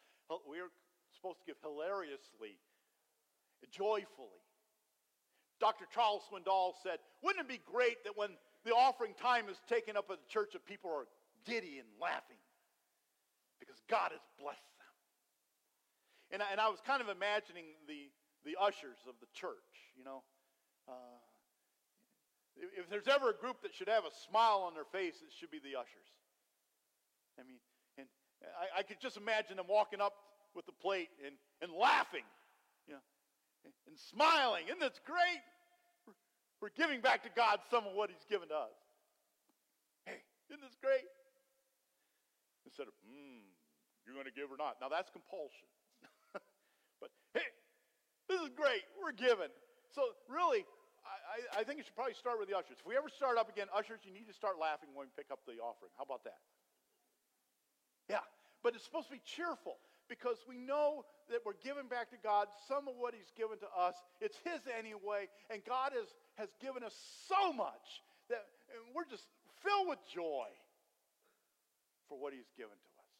We 0.49 0.61
are 0.61 0.73
supposed 1.17 1.41
to 1.41 1.47
give 1.49 1.57
hilariously, 1.65 2.61
joyfully. 3.73 4.48
Dr. 5.61 5.87
Charles 5.93 6.23
Swindoll 6.31 6.73
said, 6.83 6.99
Wouldn't 7.23 7.45
it 7.45 7.49
be 7.49 7.61
great 7.65 8.05
that 8.05 8.17
when 8.17 8.31
the 8.65 8.73
offering 8.73 9.15
time 9.15 9.49
is 9.49 9.57
taken 9.69 9.97
up 9.97 10.11
at 10.11 10.19
the 10.19 10.29
church 10.29 10.53
that 10.53 10.65
people 10.67 10.91
are 10.91 11.07
giddy 11.47 11.79
and 11.79 11.89
laughing 12.01 12.39
because 13.59 13.81
God 13.89 14.13
has 14.13 14.21
blessed 14.39 14.73
them? 14.79 14.95
And 16.31 16.43
I, 16.43 16.53
and 16.53 16.61
I 16.61 16.69
was 16.69 16.81
kind 16.85 17.03
of 17.03 17.09
imagining 17.09 17.75
the, 17.87 18.11
the 18.45 18.57
ushers 18.61 18.99
of 19.09 19.15
the 19.21 19.27
church, 19.35 19.93
you 19.97 20.05
know. 20.05 20.23
Uh, 20.89 21.19
if 22.77 22.91
there's 22.91 23.07
ever 23.07 23.31
a 23.31 23.35
group 23.35 23.63
that 23.63 23.75
should 23.75 23.89
have 23.89 24.05
a 24.05 24.15
smile 24.29 24.65
on 24.67 24.75
their 24.75 24.89
face, 24.91 25.23
it 25.23 25.31
should 25.31 25.51
be 25.51 25.61
the 25.61 25.79
ushers. 25.79 26.11
I 27.39 27.47
mean, 27.47 27.63
and 27.97 28.07
I, 28.43 28.81
I 28.81 28.83
could 28.83 29.01
just 29.01 29.17
imagine 29.17 29.57
them 29.57 29.67
walking 29.69 30.01
up 30.01 30.15
with 30.55 30.67
the 30.67 30.73
plate 30.73 31.09
and, 31.25 31.35
and 31.63 31.71
laughing, 31.71 32.27
you 32.87 32.95
know, 32.95 33.01
and 33.65 33.99
smiling. 33.99 34.67
Isn't 34.69 34.81
this 34.81 35.01
great? 35.05 35.43
We're 36.61 36.75
giving 36.75 37.01
back 37.01 37.23
to 37.23 37.33
God 37.35 37.63
some 37.71 37.87
of 37.87 37.95
what 37.95 38.11
he's 38.11 38.27
given 38.27 38.51
to 38.51 38.59
us. 38.59 38.79
Hey, 40.07 40.19
isn't 40.51 40.63
this 40.63 40.75
great? 40.83 41.07
Instead 42.67 42.91
of, 42.91 42.95
hmm, 43.07 43.47
you're 44.03 44.19
going 44.19 44.27
to 44.27 44.35
give 44.35 44.51
or 44.51 44.59
not. 44.59 44.83
Now 44.83 44.91
that's 44.91 45.09
compulsion. 45.15 45.71
but 47.01 47.15
hey, 47.33 47.47
this 48.27 48.43
is 48.43 48.51
great. 48.59 48.83
We're 48.99 49.15
giving. 49.15 49.55
So 49.95 50.03
really, 50.27 50.67
I, 51.07 51.63
I, 51.63 51.65
think 51.65 51.79
you 51.79 51.85
should 51.87 51.97
probably 51.97 52.19
start 52.19 52.43
with 52.43 52.51
the 52.51 52.59
ushers. 52.59 52.77
If 52.83 52.87
we 52.87 52.99
ever 52.99 53.09
start 53.09 53.39
up 53.39 53.49
again, 53.49 53.71
ushers, 53.73 54.03
you 54.05 54.13
need 54.13 54.27
to 54.27 54.37
start 54.37 54.59
laughing 54.59 54.91
when 54.93 55.09
we 55.09 55.13
pick 55.15 55.31
up 55.31 55.41
the 55.47 55.63
offering. 55.63 55.95
How 55.97 56.05
about 56.05 56.27
that? 56.27 56.43
Yeah, 58.11 58.25
but 58.61 58.75
it's 58.75 58.85
supposed 58.85 59.09
to 59.09 59.17
be 59.17 59.23
cheerful 59.25 59.79
because 60.09 60.37
we 60.49 60.57
know 60.57 61.05
that 61.31 61.41
we're 61.45 61.59
giving 61.63 61.87
back 61.89 62.11
to 62.11 62.17
God 62.23 62.49
some 62.67 62.89
of 62.89 62.95
what 62.97 63.15
He's 63.15 63.31
given 63.37 63.59
to 63.61 63.71
us. 63.77 63.95
It's 64.21 64.37
His 64.45 64.61
anyway, 64.79 65.29
and 65.51 65.63
God 65.65 65.93
has, 65.93 66.09
has 66.37 66.49
given 66.61 66.83
us 66.83 66.97
so 67.29 67.53
much 67.53 68.03
that 68.29 68.45
we're 68.95 69.09
just 69.09 69.29
filled 69.63 69.89
with 69.89 69.99
joy 70.13 70.49
for 72.09 72.19
what 72.19 72.33
He's 72.33 72.49
given 72.57 72.73
to 72.73 72.91
us. 72.97 73.11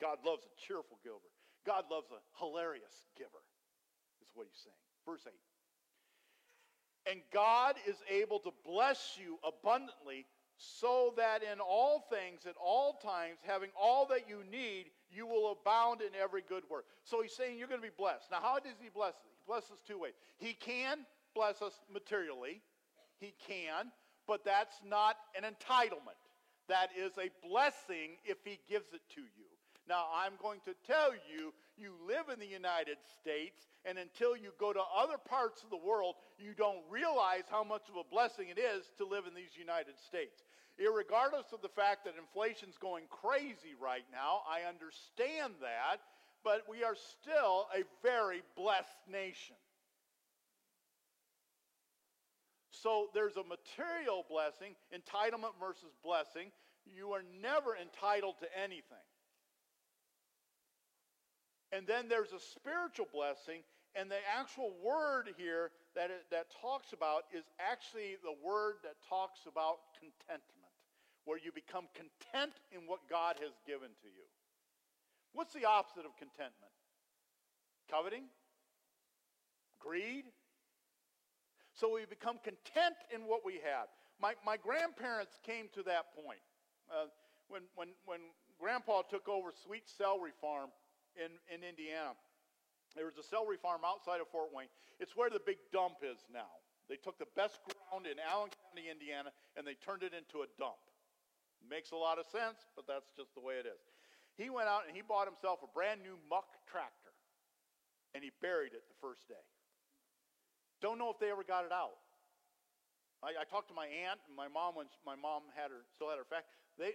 God 0.00 0.18
loves 0.24 0.42
a 0.44 0.52
cheerful 0.66 0.98
giver. 1.04 1.28
God 1.66 1.84
loves 1.90 2.08
a 2.10 2.20
hilarious 2.38 3.04
giver, 3.16 3.42
is 4.22 4.28
what 4.34 4.46
He's 4.48 4.60
saying. 4.64 4.82
Verse 5.04 5.22
8. 5.26 5.32
And 7.12 7.20
God 7.32 7.76
is 7.86 7.96
able 8.10 8.38
to 8.40 8.50
bless 8.64 9.16
you 9.20 9.38
abundantly 9.46 10.26
so 10.58 11.14
that 11.16 11.42
in 11.42 11.60
all 11.60 12.04
things, 12.10 12.44
at 12.46 12.56
all 12.60 13.00
times, 13.02 13.38
having 13.46 13.70
all 13.80 14.06
that 14.06 14.28
you 14.28 14.42
need, 14.50 14.86
you 15.10 15.26
will 15.26 15.56
abound 15.60 16.00
in 16.00 16.10
every 16.20 16.42
good 16.46 16.64
work. 16.68 16.84
So 17.04 17.22
he's 17.22 17.32
saying 17.32 17.58
you're 17.58 17.68
going 17.68 17.80
to 17.80 17.86
be 17.86 17.94
blessed. 17.96 18.30
Now, 18.30 18.40
how 18.42 18.58
does 18.58 18.74
he 18.82 18.88
bless 18.88 19.14
us? 19.14 19.32
He 19.38 19.46
blesses 19.46 19.70
us 19.70 19.82
two 19.86 19.98
ways. 19.98 20.14
He 20.36 20.52
can 20.52 21.06
bless 21.34 21.62
us 21.62 21.78
materially, 21.92 22.60
he 23.20 23.32
can, 23.46 23.92
but 24.26 24.44
that's 24.44 24.76
not 24.84 25.16
an 25.36 25.44
entitlement. 25.44 26.18
That 26.68 26.90
is 26.98 27.12
a 27.16 27.30
blessing 27.46 28.18
if 28.24 28.38
he 28.44 28.58
gives 28.68 28.92
it 28.92 29.00
to 29.14 29.20
you. 29.20 29.48
Now, 29.88 30.04
I'm 30.12 30.32
going 30.42 30.60
to 30.66 30.74
tell 30.86 31.12
you, 31.14 31.54
you 31.78 31.94
live 32.06 32.28
in 32.28 32.38
the 32.38 32.46
United 32.46 32.98
States, 33.20 33.68
and 33.86 33.96
until 33.96 34.36
you 34.36 34.52
go 34.60 34.72
to 34.72 34.82
other 34.94 35.16
parts 35.16 35.62
of 35.62 35.70
the 35.70 35.80
world, 35.80 36.16
you 36.38 36.52
don't 36.52 36.84
realize 36.90 37.44
how 37.48 37.64
much 37.64 37.88
of 37.88 37.96
a 37.96 38.04
blessing 38.04 38.48
it 38.48 38.58
is 38.58 38.90
to 38.98 39.06
live 39.06 39.24
in 39.26 39.34
these 39.34 39.56
United 39.56 39.96
States. 39.96 40.44
Irregardless 40.80 41.52
of 41.52 41.60
the 41.62 41.68
fact 41.68 42.04
that 42.04 42.14
inflation's 42.18 42.76
going 42.78 43.04
crazy 43.10 43.74
right 43.80 44.04
now, 44.12 44.42
I 44.48 44.68
understand 44.68 45.54
that, 45.60 45.98
but 46.44 46.62
we 46.70 46.84
are 46.84 46.94
still 46.94 47.66
a 47.74 47.82
very 48.02 48.42
blessed 48.56 49.02
nation. 49.10 49.56
So 52.70 53.08
there's 53.12 53.36
a 53.36 53.42
material 53.42 54.24
blessing, 54.30 54.76
entitlement 54.94 55.58
versus 55.58 55.90
blessing. 56.04 56.52
You 56.86 57.10
are 57.12 57.24
never 57.42 57.76
entitled 57.76 58.36
to 58.40 58.46
anything. 58.56 59.02
And 61.72 61.86
then 61.86 62.08
there's 62.08 62.32
a 62.32 62.40
spiritual 62.40 63.08
blessing, 63.12 63.60
and 63.94 64.10
the 64.10 64.22
actual 64.24 64.72
word 64.82 65.34
here 65.36 65.70
that, 65.94 66.10
it, 66.10 66.24
that 66.30 66.46
talks 66.62 66.92
about 66.92 67.24
is 67.34 67.44
actually 67.58 68.16
the 68.22 68.34
word 68.46 68.76
that 68.84 68.96
talks 69.08 69.40
about 69.44 69.78
contentment, 69.98 70.57
where 71.28 71.36
you 71.36 71.52
become 71.52 71.84
content 71.92 72.56
in 72.72 72.88
what 72.88 73.04
God 73.04 73.36
has 73.44 73.52
given 73.68 73.92
to 74.00 74.08
you. 74.08 74.24
What's 75.36 75.52
the 75.52 75.68
opposite 75.68 76.08
of 76.08 76.16
contentment? 76.16 76.72
Coveting? 77.92 78.24
Greed? 79.76 80.24
So 81.76 82.00
we 82.00 82.08
become 82.08 82.40
content 82.40 82.96
in 83.12 83.28
what 83.28 83.44
we 83.44 83.60
have. 83.60 83.92
My, 84.16 84.32
my 84.40 84.56
grandparents 84.56 85.36
came 85.44 85.68
to 85.76 85.84
that 85.84 86.16
point. 86.16 86.40
Uh, 86.88 87.12
when, 87.52 87.68
when, 87.76 87.92
when 88.08 88.32
Grandpa 88.58 89.04
took 89.04 89.28
over 89.28 89.52
Sweet 89.52 89.84
Celery 89.84 90.32
Farm, 90.40 90.72
in, 91.18 91.34
in 91.50 91.66
Indiana. 91.66 92.14
There 92.94 93.04
was 93.04 93.18
a 93.18 93.26
celery 93.26 93.58
farm 93.58 93.82
outside 93.84 94.22
of 94.22 94.30
Fort 94.30 94.54
Wayne. 94.54 94.70
It's 94.98 95.14
where 95.14 95.28
the 95.28 95.42
big 95.42 95.58
dump 95.74 96.00
is 96.02 96.18
now. 96.32 96.50
They 96.88 96.96
took 96.96 97.18
the 97.18 97.28
best 97.36 97.60
ground 97.68 98.08
in 98.08 98.16
Allen 98.16 98.48
County, 98.48 98.88
Indiana, 98.88 99.30
and 99.58 99.66
they 99.66 99.76
turned 99.76 100.02
it 100.02 100.16
into 100.16 100.40
a 100.40 100.48
dump. 100.56 100.80
Makes 101.64 101.92
a 101.92 102.00
lot 102.00 102.16
of 102.16 102.24
sense, 102.30 102.64
but 102.76 102.88
that's 102.88 103.12
just 103.12 103.34
the 103.36 103.44
way 103.44 103.60
it 103.60 103.68
is. 103.68 103.82
He 104.40 104.48
went 104.48 104.70
out 104.70 104.86
and 104.88 104.96
he 104.96 105.02
bought 105.02 105.28
himself 105.28 105.60
a 105.60 105.68
brand 105.68 106.00
new 106.00 106.16
muck 106.30 106.48
tractor, 106.64 107.12
and 108.14 108.24
he 108.24 108.32
buried 108.40 108.72
it 108.72 108.88
the 108.88 108.98
first 109.02 109.28
day. 109.28 109.44
Don't 110.80 110.96
know 110.96 111.10
if 111.10 111.18
they 111.18 111.28
ever 111.28 111.44
got 111.44 111.66
it 111.66 111.74
out. 111.74 111.98
I, 113.20 113.42
I 113.42 113.44
talked 113.44 113.68
to 113.68 113.76
my 113.76 113.90
aunt 113.90 114.22
and 114.30 114.34
my 114.38 114.46
mom 114.46 114.78
when 114.78 114.86
my 115.02 115.18
mom 115.18 115.50
had 115.58 115.74
her 115.74 115.82
still 115.90 116.08
had 116.08 116.22
her 116.22 116.28
fact. 116.28 116.54
They, 116.78 116.94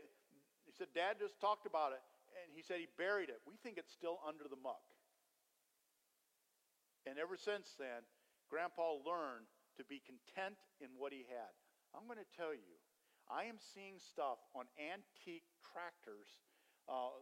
he 0.63 0.71
said, 0.71 0.87
Dad 0.95 1.19
just 1.19 1.35
talked 1.43 1.67
about 1.67 1.91
it 1.91 2.01
and 2.39 2.55
he 2.55 2.63
said 2.63 2.79
he 2.79 2.87
buried 2.97 3.27
it. 3.29 3.43
We 3.43 3.59
think 3.59 3.77
it's 3.77 3.91
still 3.91 4.23
under 4.23 4.47
the 4.47 4.57
muck. 4.57 4.81
And 7.03 7.19
ever 7.19 7.35
since 7.35 7.75
then, 7.75 8.07
Grandpa 8.47 9.03
learned 9.03 9.51
to 9.75 9.83
be 9.83 9.99
content 9.99 10.55
in 10.79 10.95
what 10.95 11.11
he 11.11 11.27
had. 11.27 11.51
I'm 11.91 12.07
going 12.07 12.21
to 12.21 12.31
tell 12.37 12.55
you, 12.55 12.79
I 13.31 13.47
am 13.47 13.57
seeing 13.73 13.99
stuff 13.99 14.39
on 14.55 14.67
antique 14.79 15.47
tractors, 15.61 16.27
uh, 16.87 17.15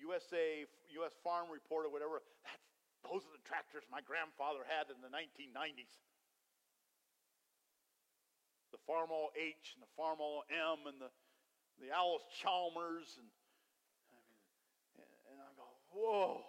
USA, 0.00 0.64
U.S. 1.00 1.14
Farm 1.24 1.48
Report 1.52 1.86
or 1.86 1.92
whatever. 1.92 2.20
That's 2.44 2.66
Those 3.04 3.22
are 3.24 3.34
the 3.34 3.44
tractors 3.46 3.84
my 3.92 4.02
grandfather 4.02 4.64
had 4.66 4.90
in 4.90 4.98
the 5.00 5.12
1990s. 5.12 5.92
The 8.72 8.82
Farmall 8.84 9.30
H 9.38 9.76
and 9.78 9.82
the 9.82 9.92
Farmall 9.94 10.42
M 10.50 10.90
and 10.90 11.00
the, 11.00 11.10
the 11.80 11.94
Allis-Chalmers. 11.94 13.16
And, 13.16 13.28
I 14.12 14.20
mean, 14.26 14.42
and 15.32 15.38
I 15.40 15.48
go, 15.56 15.68
whoa. 15.94 16.42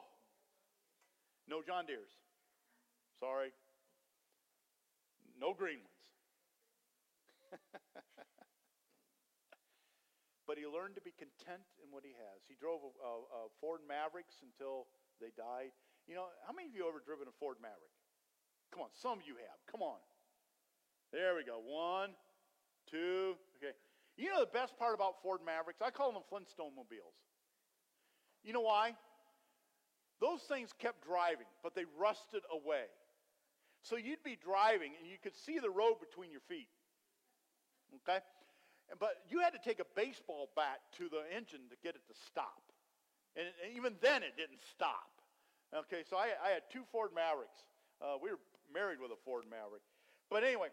No 1.47 1.61
John 1.61 1.85
Deere's. 1.85 2.11
Sorry. 3.19 3.53
No 5.39 5.53
green 5.53 5.79
ones. 5.79 5.97
but 10.47 10.55
he 10.55 10.63
learned 10.63 10.95
to 10.95 11.03
be 11.03 11.11
content 11.19 11.67
in 11.83 11.91
what 11.91 12.07
he 12.07 12.15
has. 12.15 12.39
He 12.47 12.55
drove 12.55 12.79
a, 12.79 12.87
a, 13.03 13.51
Ford 13.59 13.83
Mavericks 13.83 14.39
until 14.39 14.87
they 15.19 15.35
died. 15.35 15.75
You 16.07 16.15
know, 16.15 16.31
how 16.47 16.55
many 16.55 16.71
of 16.71 16.73
you 16.73 16.87
ever 16.87 17.03
driven 17.03 17.27
a 17.27 17.35
Ford 17.35 17.59
Maverick? 17.59 17.91
Come 18.71 18.87
on, 18.87 18.91
some 18.95 19.19
of 19.19 19.27
you 19.27 19.35
have. 19.43 19.59
Come 19.67 19.83
on. 19.83 19.99
There 21.11 21.35
we 21.35 21.43
go. 21.43 21.59
One, 21.59 22.15
two, 22.87 23.35
okay. 23.59 23.75
You 24.15 24.31
know 24.31 24.39
the 24.39 24.55
best 24.55 24.79
part 24.79 24.95
about 24.95 25.21
Ford 25.21 25.43
Mavericks? 25.43 25.83
I 25.83 25.91
call 25.91 26.15
them 26.15 26.23
Flintstone 26.31 26.71
mobiles. 26.75 27.19
You 28.43 28.55
know 28.55 28.63
why? 28.63 28.95
Those 30.19 30.41
things 30.47 30.71
kept 30.79 31.05
driving, 31.05 31.45
but 31.61 31.75
they 31.75 31.83
rusted 31.99 32.41
away. 32.49 32.87
So 33.83 33.95
you'd 33.95 34.23
be 34.23 34.39
driving 34.39 34.95
and 34.99 35.07
you 35.07 35.17
could 35.21 35.35
see 35.35 35.59
the 35.59 35.69
road 35.69 35.99
between 35.99 36.31
your 36.31 36.41
feet. 36.47 36.71
Okay? 38.01 38.23
But 38.99 39.19
you 39.29 39.39
had 39.39 39.51
to 39.51 39.59
take 39.59 39.79
a 39.79 39.89
baseball 39.95 40.49
bat 40.55 40.79
to 40.97 41.09
the 41.09 41.27
engine 41.35 41.67
to 41.69 41.77
get 41.83 41.95
it 41.95 42.07
to 42.07 42.15
stop. 42.25 42.61
And, 43.35 43.47
even 43.75 43.95
then, 44.01 44.23
it 44.23 44.37
didn't 44.37 44.63
stop. 44.71 45.11
Okay, 45.75 46.03
so 46.09 46.15
I, 46.15 46.31
I 46.39 46.49
had 46.49 46.63
two 46.71 46.83
Ford 46.91 47.11
Mavericks. 47.13 47.67
Uh, 48.01 48.15
we 48.21 48.31
were 48.31 48.39
married 48.73 48.99
with 48.99 49.11
a 49.11 49.19
Ford 49.25 49.43
Maverick. 49.49 49.83
But 50.29 50.43
anyway, 50.43 50.69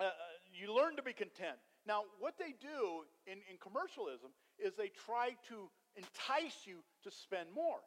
uh, 0.00 0.04
uh, 0.04 0.10
you 0.52 0.74
learn 0.74 0.96
to 0.96 1.02
be 1.02 1.12
content. 1.12 1.56
Now, 1.86 2.04
what 2.18 2.34
they 2.38 2.54
do 2.60 3.06
in, 3.26 3.38
in 3.50 3.56
commercialism 3.62 4.30
is 4.58 4.74
they 4.74 4.90
try 5.06 5.36
to 5.48 5.70
entice 5.96 6.66
you 6.66 6.82
to 7.04 7.10
spend 7.10 7.48
more. 7.54 7.80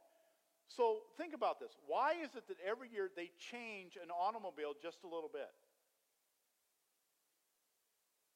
So 0.67 1.05
think 1.17 1.33
about 1.35 1.59
this. 1.59 1.71
Why 1.85 2.13
is 2.23 2.35
it 2.35 2.47
that 2.47 2.57
every 2.65 2.89
year 2.89 3.09
they 3.15 3.29
change 3.37 3.97
an 4.01 4.09
automobile 4.09 4.73
just 4.81 5.03
a 5.03 5.07
little 5.07 5.29
bit? 5.31 5.51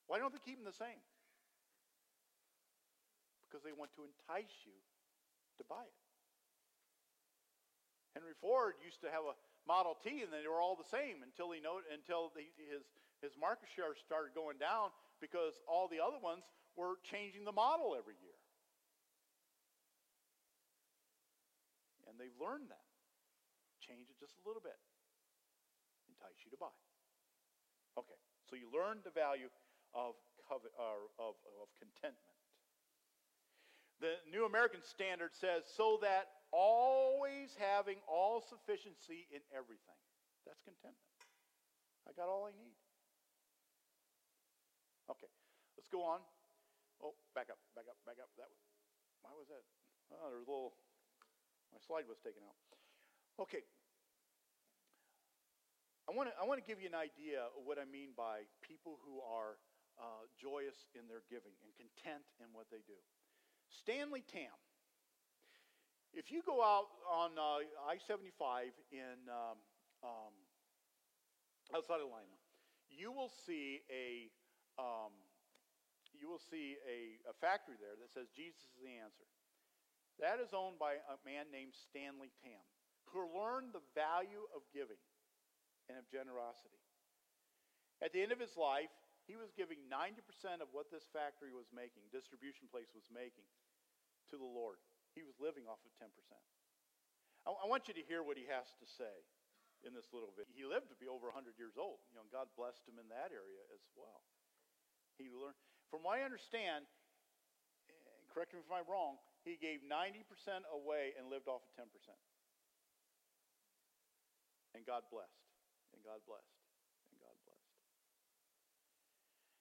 Why 0.07 0.19
don't 0.19 0.31
they 0.31 0.43
keep 0.43 0.57
them 0.57 0.65
the 0.65 0.75
same? 0.75 1.03
Because 3.47 3.63
they 3.63 3.75
want 3.75 3.91
to 3.95 4.07
entice 4.07 4.65
you 4.67 4.75
to 5.59 5.63
buy 5.67 5.83
it. 5.83 5.99
Henry 8.15 8.33
Ford 8.39 8.75
used 8.81 9.03
to 9.05 9.11
have 9.13 9.23
a 9.27 9.35
Model 9.67 9.99
T, 9.99 10.23
and 10.23 10.31
they 10.31 10.47
were 10.47 10.63
all 10.63 10.79
the 10.79 10.87
same 10.87 11.21
until 11.21 11.51
he 11.51 11.59
know, 11.59 11.83
until 11.91 12.31
the, 12.31 12.47
his 12.55 12.87
his 13.19 13.33
market 13.35 13.67
share 13.67 13.91
started 13.97 14.31
going 14.37 14.57
down 14.61 14.93
because 15.19 15.57
all 15.65 15.89
the 15.89 15.99
other 15.99 16.21
ones 16.21 16.45
were 16.77 17.01
changing 17.01 17.43
the 17.43 17.51
model 17.51 17.97
every 17.97 18.13
year. 18.21 18.37
And 22.05 22.15
they've 22.21 22.37
learned 22.37 22.69
that. 22.69 22.85
Change 23.81 24.07
it 24.07 24.17
just 24.21 24.37
a 24.37 24.43
little 24.45 24.61
bit. 24.61 24.77
Entice 26.13 26.45
you 26.45 26.53
to 26.53 26.59
buy. 26.61 26.73
Okay, 27.97 28.17
so 28.45 28.53
you 28.53 28.69
learn 28.69 29.01
the 29.01 29.13
value 29.13 29.49
of, 29.97 30.13
covet, 30.45 30.69
uh, 30.77 31.01
of, 31.17 31.33
of 31.57 31.67
contentment. 31.81 32.37
The 33.97 34.21
New 34.29 34.45
American 34.45 34.85
Standard 34.85 35.33
says, 35.33 35.65
so 35.65 35.97
that 36.05 36.29
always 36.53 37.57
having 37.57 37.97
all 38.05 38.45
sufficiency 38.45 39.25
in 39.33 39.41
everything. 39.49 39.97
That's 40.45 40.61
contentment. 40.61 41.01
I 42.05 42.13
got 42.13 42.29
all 42.29 42.45
I 42.45 42.53
need. 42.53 42.77
Okay, 45.09 45.31
let's 45.75 45.89
go 45.89 46.05
on. 46.05 46.21
Oh, 47.01 47.17
back 47.33 47.49
up, 47.49 47.57
back 47.73 47.89
up, 47.89 47.97
back 48.05 48.21
up. 48.21 48.29
That 48.37 48.53
why 49.25 49.33
was 49.35 49.49
that? 49.49 49.65
Oh, 50.13 50.29
there 50.31 50.39
was 50.39 50.47
a 50.47 50.51
little. 50.51 50.77
My 51.73 51.81
slide 51.83 52.07
was 52.07 52.21
taken 52.23 52.39
out. 52.47 52.55
Okay. 53.43 53.67
I 56.07 56.15
want 56.15 56.31
to 56.31 56.33
I 56.39 56.47
want 56.47 56.63
to 56.63 56.67
give 56.67 56.79
you 56.79 56.87
an 56.87 56.95
idea 56.95 57.51
of 57.51 57.67
what 57.67 57.75
I 57.75 57.83
mean 57.83 58.15
by 58.15 58.47
people 58.63 59.03
who 59.03 59.19
are 59.19 59.59
uh, 59.97 60.29
joyous 60.37 60.77
in 60.93 61.09
their 61.09 61.25
giving 61.29 61.53
and 61.65 61.71
content 61.77 62.25
in 62.39 62.49
what 62.53 62.69
they 62.69 62.81
do. 62.85 62.97
Stanley 63.69 64.23
Tam. 64.25 64.53
If 66.15 66.31
you 66.31 66.41
go 66.41 66.63
out 66.63 66.89
on 67.03 67.35
uh, 67.35 67.67
I-75 67.91 68.73
in 68.89 69.27
um, 69.27 69.59
um, 70.01 70.33
outside 71.75 71.99
of 71.99 72.09
Lima, 72.09 72.39
you 72.89 73.11
will 73.11 73.31
see 73.45 73.83
a 73.91 74.31
um, 74.79 75.11
you 76.15 76.29
will 76.29 76.41
see 76.41 76.77
a, 76.85 77.21
a 77.29 77.33
factory 77.37 77.77
there 77.77 77.93
that 77.97 78.09
says 78.09 78.29
Jesus 78.33 78.65
is 78.73 78.81
the 78.81 78.97
answer. 78.97 79.27
That 80.17 80.41
is 80.41 80.49
owned 80.53 80.81
by 80.81 80.97
a 80.97 81.17
man 81.21 81.53
named 81.53 81.77
Stanley 81.77 82.33
Tam, 82.41 82.61
who 83.13 83.21
learned 83.37 83.77
the 83.77 83.85
value 83.93 84.49
of 84.55 84.65
giving 84.73 84.97
and 85.89 86.01
of 86.01 86.09
generosity. 86.09 86.81
At 88.01 88.13
the 88.13 88.21
end 88.21 88.33
of 88.33 88.41
his 88.41 88.57
life, 88.57 88.93
he 89.27 89.35
was 89.35 89.51
giving 89.51 89.83
90% 89.91 90.63
of 90.63 90.71
what 90.71 90.87
this 90.87 91.03
factory 91.11 91.51
was 91.51 91.67
making, 91.75 92.07
distribution 92.15 92.71
place 92.71 92.95
was 92.95 93.03
making, 93.11 93.43
to 94.31 94.39
the 94.39 94.47
Lord. 94.47 94.79
He 95.11 95.27
was 95.27 95.35
living 95.37 95.67
off 95.67 95.83
of 95.83 95.91
10%. 95.99 96.07
I, 97.43 97.51
I 97.51 97.65
want 97.67 97.91
you 97.91 97.95
to 97.99 98.03
hear 98.07 98.23
what 98.23 98.39
he 98.39 98.47
has 98.47 98.71
to 98.79 98.87
say 98.87 99.27
in 99.83 99.91
this 99.91 100.09
little 100.15 100.31
video. 100.31 100.55
He 100.55 100.63
lived 100.63 100.87
to 100.95 100.97
be 100.97 101.11
over 101.11 101.27
100 101.27 101.59
years 101.59 101.75
old. 101.75 101.99
You 102.07 102.15
know, 102.15 102.25
God 102.31 102.47
blessed 102.55 102.87
him 102.87 102.97
in 102.97 103.11
that 103.11 103.35
area 103.35 103.61
as 103.75 103.83
well. 103.93 104.23
He 105.19 105.27
learned, 105.27 105.59
from 105.91 106.07
what 106.07 106.17
I 106.17 106.23
understand, 106.23 106.87
correct 108.31 108.55
me 108.55 108.63
if 108.63 108.71
I'm 108.71 108.87
wrong, 108.87 109.19
he 109.43 109.59
gave 109.59 109.83
90% 109.83 110.23
away 110.71 111.17
and 111.19 111.27
lived 111.27 111.51
off 111.51 111.67
of 111.67 111.71
10%. 111.75 111.89
And 114.75 114.85
God 114.85 115.03
blessed. 115.11 115.43
And 115.91 115.99
God 116.05 116.21
blessed. 116.23 116.56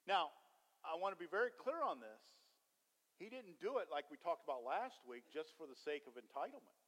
Now, 0.06 0.30
I 0.86 0.94
want 0.94 1.18
to 1.18 1.20
be 1.20 1.26
very 1.26 1.50
clear 1.50 1.82
on 1.82 1.98
this. 1.98 2.22
He 3.18 3.26
didn't 3.26 3.58
do 3.58 3.82
it 3.82 3.90
like 3.90 4.06
we 4.06 4.16
talked 4.16 4.46
about 4.46 4.62
last 4.62 5.02
week 5.02 5.26
just 5.34 5.50
for 5.58 5.66
the 5.66 5.74
sake 5.74 6.06
of 6.06 6.14
entitlement. 6.14 6.78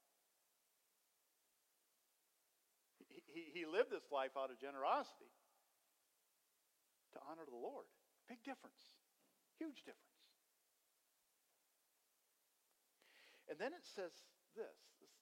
He, 3.10 3.18
he, 3.26 3.42
he 3.50 3.62
lived 3.66 3.90
this 3.90 4.06
life 4.14 4.38
out 4.38 4.54
of 4.54 4.60
generosity 4.62 5.32
to 7.16 7.18
honor 7.26 7.48
the 7.48 7.56
Lord. 7.56 7.90
Big 8.28 8.38
difference. 8.44 8.78
Huge 9.58 9.82
difference. 9.82 10.14
And 13.48 13.56
then 13.58 13.72
it 13.72 13.82
says 13.82 14.12
this, 14.52 14.78
this 15.00 15.16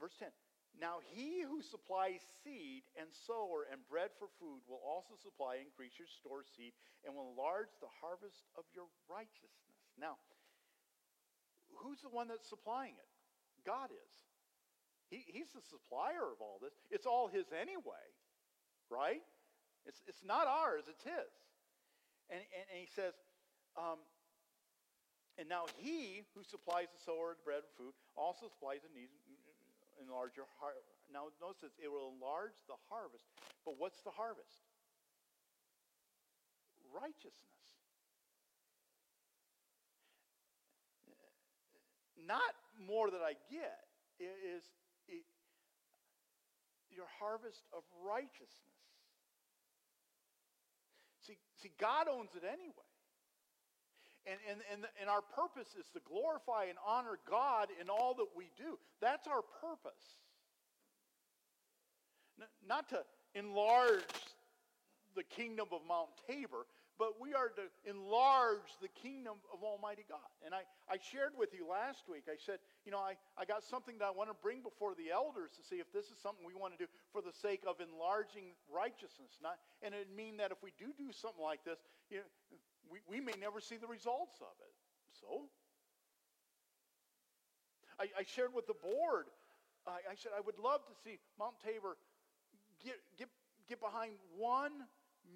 verse 0.00 0.16
10 0.18 0.32
now 0.76 1.00
he 1.16 1.40
who 1.40 1.64
supplies 1.64 2.20
seed 2.44 2.84
and 3.00 3.08
sower 3.08 3.64
and 3.72 3.80
bread 3.88 4.12
for 4.20 4.28
food 4.36 4.60
will 4.68 4.82
also 4.84 5.16
supply, 5.16 5.56
increase 5.56 5.96
your 5.96 6.08
store 6.08 6.44
seed, 6.44 6.76
and 7.04 7.16
will 7.16 7.32
enlarge 7.32 7.72
the 7.80 7.92
harvest 8.00 8.44
of 8.60 8.68
your 8.76 8.84
righteousness. 9.08 9.80
Now, 9.96 10.20
who's 11.80 12.04
the 12.04 12.12
one 12.12 12.28
that's 12.28 12.48
supplying 12.48 12.92
it? 12.92 13.10
God 13.64 13.88
is. 13.88 14.14
He, 15.08 15.24
he's 15.24 15.48
the 15.56 15.64
supplier 15.64 16.28
of 16.28 16.44
all 16.44 16.60
this. 16.60 16.76
It's 16.90 17.06
all 17.06 17.28
his 17.28 17.48
anyway, 17.56 18.04
right? 18.90 19.24
It's, 19.86 20.02
it's 20.06 20.24
not 20.26 20.46
ours, 20.46 20.84
it's 20.90 21.04
his. 21.06 21.32
And, 22.28 22.42
and, 22.42 22.64
and 22.74 22.78
he 22.82 22.90
says, 22.90 23.14
um, 23.78 24.02
and 25.38 25.48
now 25.48 25.68
he 25.78 26.24
who 26.34 26.42
supplies 26.42 26.88
the 26.90 27.00
sower, 27.00 27.36
the 27.36 27.44
bread 27.44 27.62
and 27.64 27.74
food, 27.76 27.94
also 28.16 28.48
supplies 28.48 28.82
the 28.82 28.92
needs 28.92 29.12
enlarge 30.00 30.36
your 30.36 30.48
heart. 30.60 30.76
Now, 31.12 31.32
notice 31.40 31.76
it 31.78 31.88
will 31.88 32.12
enlarge 32.12 32.56
the 32.68 32.78
harvest. 32.88 33.24
But 33.64 33.78
what's 33.78 34.00
the 34.02 34.10
harvest? 34.10 34.64
Righteousness. 36.92 37.56
Not 42.16 42.54
more 42.80 43.10
that 43.10 43.22
I 43.22 43.34
get. 43.50 43.86
It 44.18 44.34
is 44.42 44.64
it, 45.08 45.22
your 46.90 47.06
harvest 47.20 47.62
of 47.72 47.82
righteousness. 48.02 48.80
See, 51.20 51.36
see, 51.60 51.70
God 51.78 52.08
owns 52.08 52.30
it 52.34 52.42
anyway. 52.42 52.90
And, 54.26 54.38
and, 54.50 54.60
and, 54.72 54.86
and 55.00 55.08
our 55.08 55.22
purpose 55.22 55.68
is 55.78 55.86
to 55.94 56.00
glorify 56.02 56.64
and 56.64 56.78
honor 56.84 57.18
God 57.30 57.68
in 57.80 57.88
all 57.88 58.14
that 58.14 58.26
we 58.36 58.50
do. 58.58 58.78
That's 59.00 59.28
our 59.28 59.42
purpose. 59.62 60.02
Not 62.66 62.88
to 62.90 63.04
enlarge 63.34 64.02
the 65.14 65.22
kingdom 65.22 65.68
of 65.72 65.80
Mount 65.86 66.10
Tabor, 66.26 66.66
but 66.98 67.20
we 67.20 67.34
are 67.34 67.52
to 67.52 67.68
enlarge 67.88 68.72
the 68.80 68.88
kingdom 68.88 69.36
of 69.52 69.62
Almighty 69.62 70.04
God. 70.08 70.26
And 70.44 70.54
I, 70.54 70.64
I 70.88 70.96
shared 70.96 71.36
with 71.36 71.52
you 71.52 71.68
last 71.68 72.08
week, 72.08 72.24
I 72.28 72.40
said, 72.40 72.58
you 72.84 72.90
know, 72.90 72.98
I, 72.98 73.20
I 73.36 73.44
got 73.44 73.62
something 73.62 74.00
that 74.00 74.08
I 74.08 74.14
want 74.16 74.32
to 74.32 74.36
bring 74.40 74.64
before 74.64 74.96
the 74.96 75.12
elders 75.12 75.52
to 75.60 75.62
see 75.62 75.76
if 75.76 75.92
this 75.92 76.08
is 76.08 76.16
something 76.18 76.40
we 76.44 76.56
want 76.56 76.72
to 76.72 76.80
do 76.80 76.88
for 77.12 77.20
the 77.20 77.32
sake 77.32 77.62
of 77.68 77.84
enlarging 77.84 78.56
righteousness. 78.72 79.36
Not, 79.44 79.60
and 79.84 79.92
it 79.92 80.08
mean 80.08 80.40
that 80.40 80.52
if 80.52 80.58
we 80.64 80.72
do 80.80 80.96
do 80.96 81.12
something 81.12 81.44
like 81.44 81.62
this, 81.68 81.78
you 82.08 82.24
know, 82.24 82.28
we, 82.90 82.98
we 83.08 83.20
may 83.20 83.34
never 83.40 83.60
see 83.60 83.76
the 83.76 83.86
results 83.86 84.40
of 84.40 84.54
it. 84.60 84.74
So, 85.20 85.48
I, 87.98 88.08
I 88.20 88.24
shared 88.24 88.52
with 88.52 88.66
the 88.66 88.76
board, 88.76 89.26
I, 89.86 90.04
I 90.12 90.14
said 90.14 90.32
I 90.36 90.40
would 90.40 90.58
love 90.58 90.84
to 90.86 90.94
see 91.04 91.18
Mount 91.38 91.56
Tabor 91.64 91.96
get, 92.84 93.00
get, 93.16 93.28
get 93.68 93.80
behind 93.80 94.12
one 94.36 94.84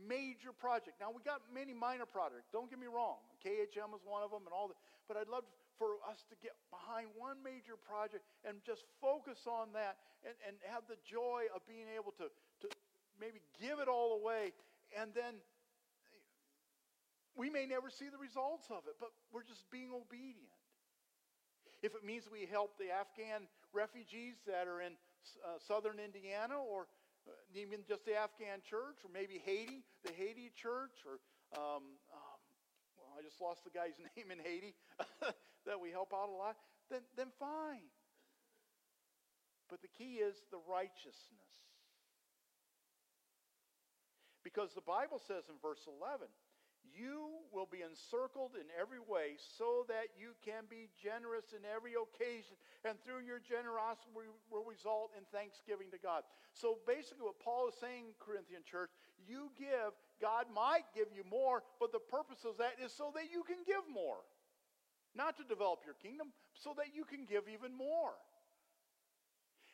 major 0.07 0.53
project. 0.53 1.01
Now, 1.01 1.11
we 1.11 1.23
got 1.23 1.43
many 1.51 1.75
minor 1.75 2.07
projects. 2.07 2.47
Don't 2.53 2.71
get 2.71 2.79
me 2.79 2.87
wrong. 2.87 3.19
KHM 3.43 3.91
is 3.97 4.05
one 4.05 4.23
of 4.23 4.31
them 4.31 4.47
and 4.47 4.55
all 4.55 4.69
that. 4.69 4.79
But 5.09 5.17
I'd 5.17 5.29
love 5.29 5.45
for 5.81 5.99
us 6.05 6.23
to 6.29 6.37
get 6.45 6.53
behind 6.69 7.09
one 7.17 7.41
major 7.43 7.75
project 7.75 8.23
and 8.45 8.61
just 8.63 8.85
focus 9.01 9.49
on 9.49 9.73
that 9.73 9.97
and, 10.23 10.37
and 10.47 10.55
have 10.69 10.85
the 10.87 11.01
joy 11.03 11.49
of 11.57 11.65
being 11.67 11.89
able 11.97 12.13
to, 12.21 12.29
to 12.63 12.67
maybe 13.19 13.41
give 13.59 13.81
it 13.81 13.89
all 13.89 14.21
away. 14.21 14.53
And 14.93 15.11
then 15.17 15.41
we 17.37 17.51
may 17.51 17.67
never 17.67 17.91
see 17.91 18.09
the 18.09 18.19
results 18.19 18.67
of 18.71 18.87
it, 18.89 18.97
but 18.99 19.11
we're 19.33 19.47
just 19.47 19.71
being 19.71 19.91
obedient. 19.95 20.51
If 21.83 21.95
it 21.95 22.05
means 22.05 22.29
we 22.31 22.45
help 22.45 22.77
the 22.77 22.93
Afghan 22.93 23.49
refugees 23.73 24.37
that 24.47 24.69
are 24.69 24.83
in 24.83 24.93
uh, 25.45 25.57
southern 25.59 25.99
Indiana 25.99 26.59
or 26.59 26.87
uh, 27.29 27.33
even 27.55 27.81
just 27.87 28.05
the 28.05 28.17
Afghan 28.17 28.61
church, 28.65 29.05
or 29.05 29.11
maybe 29.13 29.41
Haiti, 29.45 29.85
the 30.05 30.13
Haiti 30.13 30.53
church, 30.57 31.05
or 31.05 31.21
um, 31.57 31.97
um, 32.13 32.41
well, 32.97 33.13
I 33.19 33.23
just 33.23 33.41
lost 33.41 33.65
the 33.65 33.71
guy's 33.71 33.97
name 34.17 34.33
in 34.33 34.39
Haiti 34.41 34.75
that 35.67 35.81
we 35.81 35.91
help 35.91 36.13
out 36.13 36.29
a 36.29 36.37
lot, 36.37 36.57
then, 36.91 37.01
then 37.17 37.29
fine. 37.39 37.89
But 39.69 39.83
the 39.83 39.89
key 39.89 40.19
is 40.19 40.35
the 40.51 40.59
righteousness. 40.69 41.51
Because 44.43 44.75
the 44.75 44.81
Bible 44.85 45.21
says 45.21 45.45
in 45.49 45.55
verse 45.63 45.87
11, 45.87 46.27
you 46.87 47.45
will 47.53 47.69
be 47.69 47.83
encircled 47.83 48.55
in 48.55 48.69
every 48.77 49.01
way 49.01 49.37
so 49.37 49.85
that 49.89 50.13
you 50.19 50.37
can 50.45 50.69
be 50.69 50.91
generous 50.99 51.53
in 51.57 51.65
every 51.65 51.95
occasion, 51.97 52.55
and 52.85 52.99
through 53.01 53.25
your 53.25 53.41
generosity 53.41 54.11
will 54.15 54.67
result 54.67 55.11
in 55.17 55.25
thanksgiving 55.33 55.89
to 55.91 56.01
God. 56.01 56.23
So 56.53 56.79
basically, 56.87 57.25
what 57.25 57.41
Paul 57.41 57.69
is 57.69 57.79
saying, 57.79 58.17
Corinthian 58.19 58.63
church, 58.67 58.91
you 59.23 59.53
give, 59.59 59.97
God 60.21 60.47
might 60.53 60.89
give 60.95 61.09
you 61.15 61.25
more, 61.25 61.63
but 61.79 61.93
the 61.93 62.03
purpose 62.03 62.45
of 62.45 62.59
that 62.59 62.77
is 62.83 62.93
so 62.93 63.13
that 63.15 63.33
you 63.33 63.43
can 63.45 63.65
give 63.67 63.85
more. 63.89 64.21
Not 65.15 65.37
to 65.39 65.45
develop 65.45 65.83
your 65.83 65.99
kingdom, 65.99 66.31
so 66.55 66.71
that 66.77 66.95
you 66.95 67.03
can 67.05 67.27
give 67.27 67.51
even 67.51 67.75
more. 67.75 68.15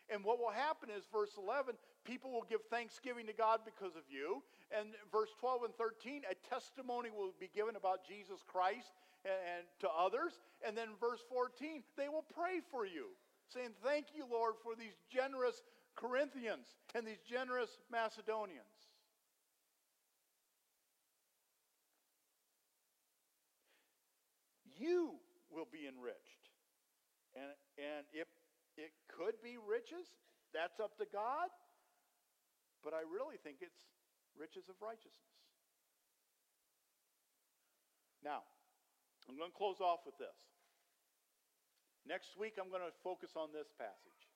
And 0.08 0.24
what 0.24 0.38
will 0.38 0.54
happen 0.54 0.88
is, 0.88 1.04
verse 1.12 1.34
11, 1.36 1.74
people 2.06 2.30
will 2.30 2.46
give 2.48 2.62
thanksgiving 2.70 3.26
to 3.26 3.32
God 3.32 3.60
because 3.64 3.96
of 3.96 4.06
you. 4.08 4.42
And 4.70 4.94
verse 5.10 5.30
12 5.40 5.64
and 5.64 5.74
13, 5.74 6.22
a 6.30 6.34
testimony 6.48 7.10
will 7.10 7.34
be 7.38 7.50
given 7.54 7.76
about 7.76 8.06
Jesus 8.06 8.40
Christ 8.46 8.94
and, 9.24 9.34
and 9.34 9.62
to 9.80 9.88
others. 9.90 10.38
And 10.66 10.76
then 10.76 10.94
verse 11.00 11.20
14, 11.28 11.82
they 11.98 12.08
will 12.08 12.24
pray 12.34 12.62
for 12.70 12.86
you, 12.86 13.10
saying, 13.52 13.74
Thank 13.82 14.14
you, 14.14 14.24
Lord, 14.30 14.54
for 14.62 14.74
these 14.74 14.94
generous 15.10 15.62
Corinthians 15.96 16.66
and 16.94 17.06
these 17.06 17.20
generous 17.28 17.78
Macedonians. 17.90 18.62
You 24.78 25.16
will 25.50 25.66
be 25.72 25.88
enriched. 25.88 26.52
And, 27.34 27.52
and 27.80 28.04
it 28.12 28.28
it 28.76 28.92
could 29.08 29.40
be 29.42 29.56
riches. 29.56 30.12
That's 30.52 30.80
up 30.80 30.96
to 31.00 31.06
God. 31.08 31.48
But 32.86 32.94
I 32.94 33.02
really 33.02 33.34
think 33.42 33.66
it's 33.66 33.82
riches 34.38 34.70
of 34.70 34.78
righteousness. 34.78 35.34
Now, 38.22 38.46
I'm 39.26 39.34
going 39.34 39.50
to 39.50 39.58
close 39.58 39.82
off 39.82 40.06
with 40.06 40.14
this. 40.22 40.38
Next 42.06 42.38
week, 42.38 42.62
I'm 42.62 42.70
going 42.70 42.86
to 42.86 42.94
focus 43.02 43.34
on 43.34 43.50
this 43.50 43.74
passage. 43.74 44.30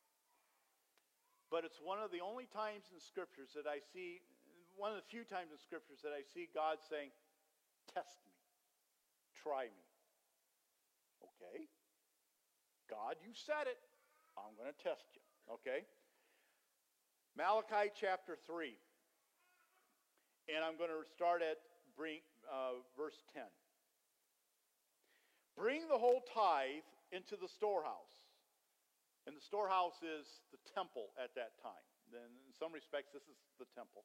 But 1.46 1.62
it's 1.62 1.78
one 1.78 2.02
of 2.02 2.10
the 2.10 2.18
only 2.18 2.50
times 2.50 2.90
in 2.90 2.98
Scriptures 2.98 3.54
that 3.54 3.70
I 3.70 3.78
see, 3.78 4.18
one 4.74 4.90
of 4.90 4.98
the 4.98 5.06
few 5.06 5.22
times 5.22 5.54
in 5.54 5.58
Scriptures 5.62 6.02
that 6.02 6.10
I 6.10 6.26
see 6.26 6.50
God 6.50 6.82
saying, 6.82 7.14
Test 7.86 8.18
me, 8.26 8.34
try 9.38 9.70
me. 9.70 9.86
Okay? 11.22 11.70
God, 12.90 13.14
you 13.22 13.30
said 13.30 13.70
it. 13.70 13.78
I'm 14.34 14.58
going 14.58 14.70
to 14.70 14.78
test 14.82 15.06
you. 15.14 15.22
Okay? 15.54 15.86
Malachi 17.40 17.88
chapter 17.96 18.37
3. 18.44 18.76
And 20.53 20.61
I'm 20.61 20.76
going 20.76 20.92
to 20.92 21.00
start 21.09 21.40
at 21.40 21.57
bring, 21.96 22.20
uh, 22.44 22.85
verse 22.92 23.16
10. 23.33 23.48
Bring 25.57 25.88
the 25.88 25.96
whole 25.96 26.20
tithe 26.29 26.85
into 27.16 27.40
the 27.40 27.48
storehouse. 27.48 28.29
And 29.24 29.33
the 29.33 29.40
storehouse 29.40 29.96
is 30.05 30.29
the 30.53 30.61
temple 30.76 31.16
at 31.16 31.33
that 31.40 31.57
time. 31.64 31.87
Then, 32.12 32.29
in 32.44 32.53
some 32.61 32.76
respects, 32.76 33.09
this 33.16 33.24
is 33.24 33.40
the 33.57 33.64
temple. 33.72 34.05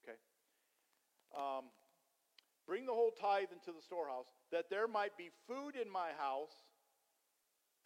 Okay? 0.00 0.16
Um, 1.36 1.68
bring 2.64 2.88
the 2.88 2.96
whole 2.96 3.12
tithe 3.12 3.52
into 3.52 3.76
the 3.76 3.84
storehouse, 3.84 4.32
that 4.48 4.72
there 4.72 4.88
might 4.88 5.12
be 5.20 5.28
food 5.44 5.76
in 5.76 5.92
my 5.92 6.16
house 6.16 6.56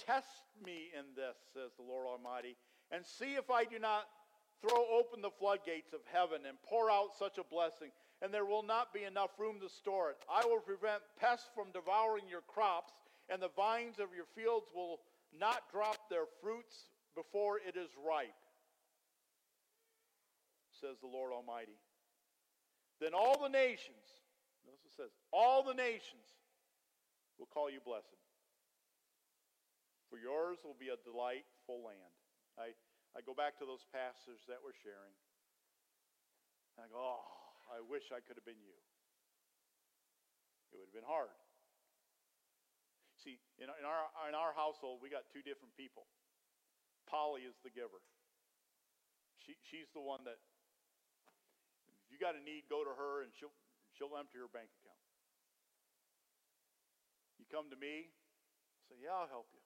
Test 0.07 0.49
me 0.65 0.89
in 0.97 1.13
this, 1.13 1.37
says 1.53 1.77
the 1.77 1.85
Lord 1.85 2.09
Almighty, 2.09 2.57
and 2.91 3.05
see 3.05 3.35
if 3.35 3.51
I 3.51 3.65
do 3.65 3.79
not 3.79 4.05
throw 4.61 4.85
open 4.93 5.23
the 5.23 5.31
floodgates 5.39 5.93
of 5.93 6.01
heaven 6.13 6.43
and 6.47 6.59
pour 6.63 6.91
out 6.91 7.17
such 7.19 7.39
a 7.39 7.45
blessing, 7.45 7.91
and 8.21 8.33
there 8.33 8.45
will 8.45 8.63
not 8.63 8.93
be 8.93 9.05
enough 9.05 9.31
room 9.39 9.61
to 9.61 9.69
store 9.69 10.11
it. 10.11 10.19
I 10.29 10.45
will 10.45 10.61
prevent 10.61 11.03
pests 11.19 11.49
from 11.55 11.73
devouring 11.73 12.29
your 12.29 12.43
crops, 12.47 12.93
and 13.29 13.41
the 13.41 13.55
vines 13.57 13.99
of 13.99 14.09
your 14.15 14.27
fields 14.35 14.67
will 14.75 15.01
not 15.39 15.71
drop 15.73 16.11
their 16.11 16.27
fruits 16.43 16.91
before 17.15 17.59
it 17.59 17.77
is 17.77 17.89
ripe, 18.07 18.35
says 20.81 20.97
the 21.01 21.09
Lord 21.09 21.33
Almighty. 21.33 21.79
Then 23.01 23.15
all 23.15 23.41
the 23.41 23.49
nations, 23.49 24.21
notice 24.67 24.85
it 24.85 24.97
says, 24.97 25.11
all 25.33 25.63
the 25.63 25.75
nations 25.75 26.37
will 27.39 27.47
call 27.47 27.71
you 27.71 27.81
blessed 27.83 28.21
for 30.11 30.19
yours 30.19 30.59
will 30.65 30.77
be 30.79 30.91
a 30.91 30.99
delightful 31.07 31.87
land. 31.87 32.20
I, 32.59 32.75
I 33.15 33.21
go 33.23 33.35
back 33.35 33.59
to 33.59 33.67
those 33.67 33.85
pastors 33.91 34.43
that 34.47 34.63
were 34.63 34.75
sharing. 34.75 35.15
And 36.75 36.87
I 36.87 36.87
go, 36.91 36.99
oh, 36.99 37.27
I 37.71 37.83
wish 37.83 38.11
I 38.11 38.23
could 38.23 38.39
have 38.39 38.47
been 38.47 38.59
you. 38.63 38.75
It 40.73 40.79
would 40.79 40.91
have 40.91 40.97
been 40.97 41.07
hard. 41.07 41.35
See, 43.21 43.37
in, 43.61 43.69
in, 43.69 43.85
our, 43.85 44.09
in 44.31 44.35
our 44.35 44.57
household, 44.57 45.03
we 45.05 45.13
got 45.13 45.29
two 45.29 45.45
different 45.45 45.77
people. 45.77 46.09
Polly 47.05 47.45
is 47.45 47.59
the 47.67 47.75
giver. 47.75 48.01
She, 49.45 49.59
she's 49.67 49.91
the 49.93 50.01
one 50.01 50.23
that, 50.25 50.39
if 51.91 52.09
you 52.09 52.17
got 52.17 52.39
a 52.39 52.43
need, 52.43 52.71
go 52.71 52.87
to 52.87 52.95
her 52.95 53.27
and 53.27 53.35
she'll, 53.35 53.53
she'll 53.99 54.15
empty 54.15 54.39
her 54.39 54.49
bank 54.49 54.71
account. 54.81 55.05
You 57.37 57.45
come 57.51 57.69
to 57.73 57.79
me, 57.79 58.09
say, 58.89 59.01
yeah, 59.03 59.17
I'll 59.17 59.29
help 59.29 59.51
you. 59.53 59.61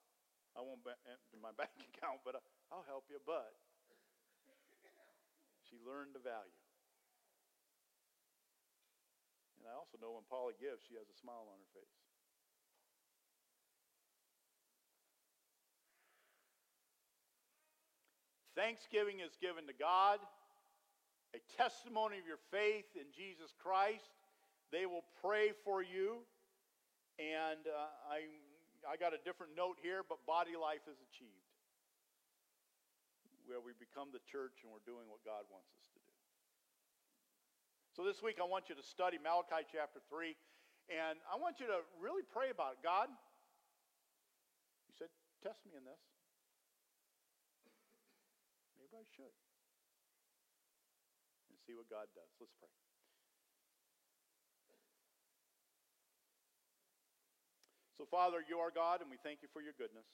I 0.55 0.63
won't 0.63 0.83
empty 0.87 1.39
my 1.43 1.51
bank 1.61 1.75
account, 1.95 2.23
but 2.23 2.39
I'll 2.73 2.87
help 2.87 3.05
you. 3.11 3.19
But 3.25 3.53
she 5.69 5.77
learned 5.83 6.15
the 6.15 6.23
value. 6.23 6.61
And 9.59 9.67
I 9.67 9.75
also 9.75 9.97
know 9.97 10.13
when 10.13 10.29
Polly 10.29 10.55
gives, 10.61 10.85
she 10.85 10.95
has 10.95 11.09
a 11.09 11.17
smile 11.17 11.49
on 11.49 11.57
her 11.57 11.71
face. 11.73 11.97
Thanksgiving 18.55 19.19
is 19.19 19.35
given 19.43 19.67
to 19.67 19.75
God, 19.75 20.21
a 21.35 21.41
testimony 21.59 22.23
of 22.23 22.27
your 22.27 22.39
faith 22.53 22.87
in 22.95 23.11
Jesus 23.11 23.51
Christ. 23.59 24.15
They 24.71 24.87
will 24.87 25.03
pray 25.19 25.51
for 25.65 25.83
you. 25.83 26.23
And 27.19 27.67
uh, 27.67 28.15
I'm 28.15 28.31
I 28.85 28.97
got 29.01 29.17
a 29.17 29.21
different 29.25 29.57
note 29.57 29.79
here, 29.81 30.05
but 30.05 30.21
body 30.27 30.61
life 30.61 30.85
is 30.85 31.01
achieved 31.09 31.44
where 33.45 33.61
we 33.61 33.77
become 33.77 34.11
the 34.11 34.23
church 34.25 34.65
and 34.65 34.73
we're 34.73 34.85
doing 34.89 35.09
what 35.09 35.21
God 35.25 35.45
wants 35.53 35.71
us 35.77 35.85
to 35.93 36.01
do. 36.01 36.15
So 37.95 38.03
this 38.03 38.25
week 38.25 38.43
I 38.43 38.47
want 38.49 38.67
you 38.69 38.75
to 38.75 38.83
study 38.83 39.21
Malachi 39.21 39.63
chapter 39.71 40.03
3 40.11 40.35
and 40.91 41.17
I 41.25 41.39
want 41.41 41.61
you 41.61 41.69
to 41.69 41.81
really 41.97 42.25
pray 42.27 42.53
about 42.53 42.77
it. 42.77 42.85
God, 42.85 43.09
you 44.89 44.95
said, 44.97 45.09
test 45.41 45.65
me 45.65 45.73
in 45.77 45.85
this. 45.85 46.03
Maybe 48.77 49.01
I 49.01 49.07
should. 49.17 49.33
And 51.49 51.57
see 51.65 51.73
what 51.73 51.89
God 51.89 52.11
does. 52.13 52.29
Let's 52.37 52.53
pray. 52.61 52.69
So, 57.97 58.05
Father, 58.11 58.43
you 58.45 58.59
are 58.59 58.75
God, 58.75 59.01
and 59.01 59.09
we 59.09 59.17
thank 59.23 59.41
you 59.41 59.49
for 59.55 59.63
your 59.63 59.73
goodness. 59.79 60.05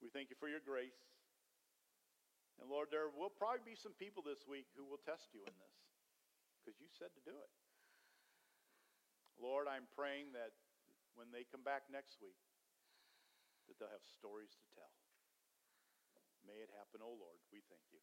We 0.00 0.08
thank 0.08 0.30
you 0.30 0.36
for 0.38 0.48
your 0.48 0.62
grace. 0.64 0.96
And 2.58 2.66
Lord, 2.66 2.90
there 2.90 3.06
will 3.08 3.30
probably 3.30 3.62
be 3.62 3.78
some 3.78 3.94
people 3.94 4.22
this 4.22 4.42
week 4.46 4.66
who 4.74 4.82
will 4.82 5.00
test 5.06 5.30
you 5.30 5.42
in 5.46 5.54
this 5.62 5.76
because 6.58 6.76
you 6.82 6.90
said 6.90 7.14
to 7.14 7.22
do 7.22 7.32
it. 7.32 7.52
Lord, 9.38 9.70
I'm 9.70 9.86
praying 9.94 10.34
that 10.34 10.50
when 11.14 11.30
they 11.30 11.46
come 11.46 11.62
back 11.62 11.86
next 11.86 12.18
week, 12.18 12.38
that 13.70 13.78
they'll 13.78 13.94
have 13.94 14.02
stories 14.06 14.58
to 14.58 14.66
tell. 14.74 14.90
May 16.42 16.58
it 16.58 16.72
happen, 16.74 17.04
oh 17.04 17.14
Lord. 17.14 17.38
We 17.54 17.62
thank 17.70 17.84
you. 17.94 18.02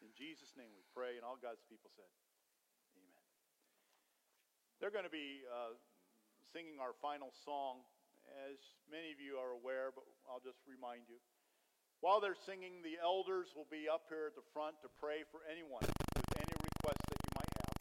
In 0.00 0.14
Jesus' 0.14 0.54
name 0.54 0.70
we 0.72 0.86
pray, 0.94 1.18
and 1.18 1.26
all 1.26 1.36
God's 1.36 1.66
people 1.66 1.90
said, 1.90 2.08
Amen. 2.94 3.26
They're 4.78 4.94
going 4.94 5.08
to 5.08 5.12
be 5.12 5.42
uh, 5.50 5.74
singing 6.54 6.78
our 6.78 6.94
final 7.02 7.34
song. 7.34 7.82
As 8.46 8.60
many 8.86 9.10
of 9.10 9.18
you 9.18 9.40
are 9.40 9.56
aware, 9.56 9.90
but 9.90 10.06
I'll 10.30 10.42
just 10.42 10.62
remind 10.70 11.10
you. 11.10 11.18
While 11.98 12.22
they're 12.22 12.38
singing, 12.46 12.78
the 12.86 12.94
elders 13.02 13.50
will 13.58 13.66
be 13.66 13.90
up 13.90 14.06
here 14.06 14.30
at 14.30 14.38
the 14.38 14.46
front 14.54 14.78
to 14.86 14.88
pray 15.02 15.26
for 15.34 15.42
anyone 15.50 15.82
with 15.82 16.30
any 16.38 16.54
requests 16.54 17.06
that 17.10 17.18
you 17.18 17.32
might 17.34 17.52
have. 17.58 17.74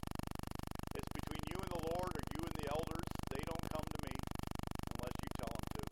It's 0.97 1.11
between 1.22 1.43
you 1.53 1.57
and 1.61 1.72
the 1.78 1.84
Lord 1.93 2.11
or 2.18 2.24
you 2.34 2.41
and 2.41 2.55
the 2.57 2.68
elders. 2.74 3.05
They 3.30 3.43
don't 3.45 3.65
come 3.78 3.86
to 3.86 3.99
me 4.09 4.13
unless 4.18 5.15
you 5.22 5.30
tell 5.38 5.53
them 5.53 5.65
to. 5.70 5.84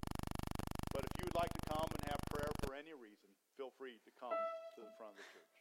But 0.90 1.02
if 1.06 1.14
you 1.22 1.26
would 1.30 1.38
like 1.38 1.54
to 1.54 1.64
come 1.70 1.86
and 1.86 2.02
have 2.10 2.22
prayer 2.34 2.54
for 2.66 2.72
any 2.74 2.94
reason, 2.98 3.30
feel 3.62 3.70
free 3.78 4.02
to 4.02 4.12
come 4.18 4.34
to 4.34 4.80
the 4.82 4.94
front 4.98 5.14
of 5.14 5.22
the 5.22 5.30
church. 5.30 5.56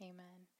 Amen. 0.08 0.51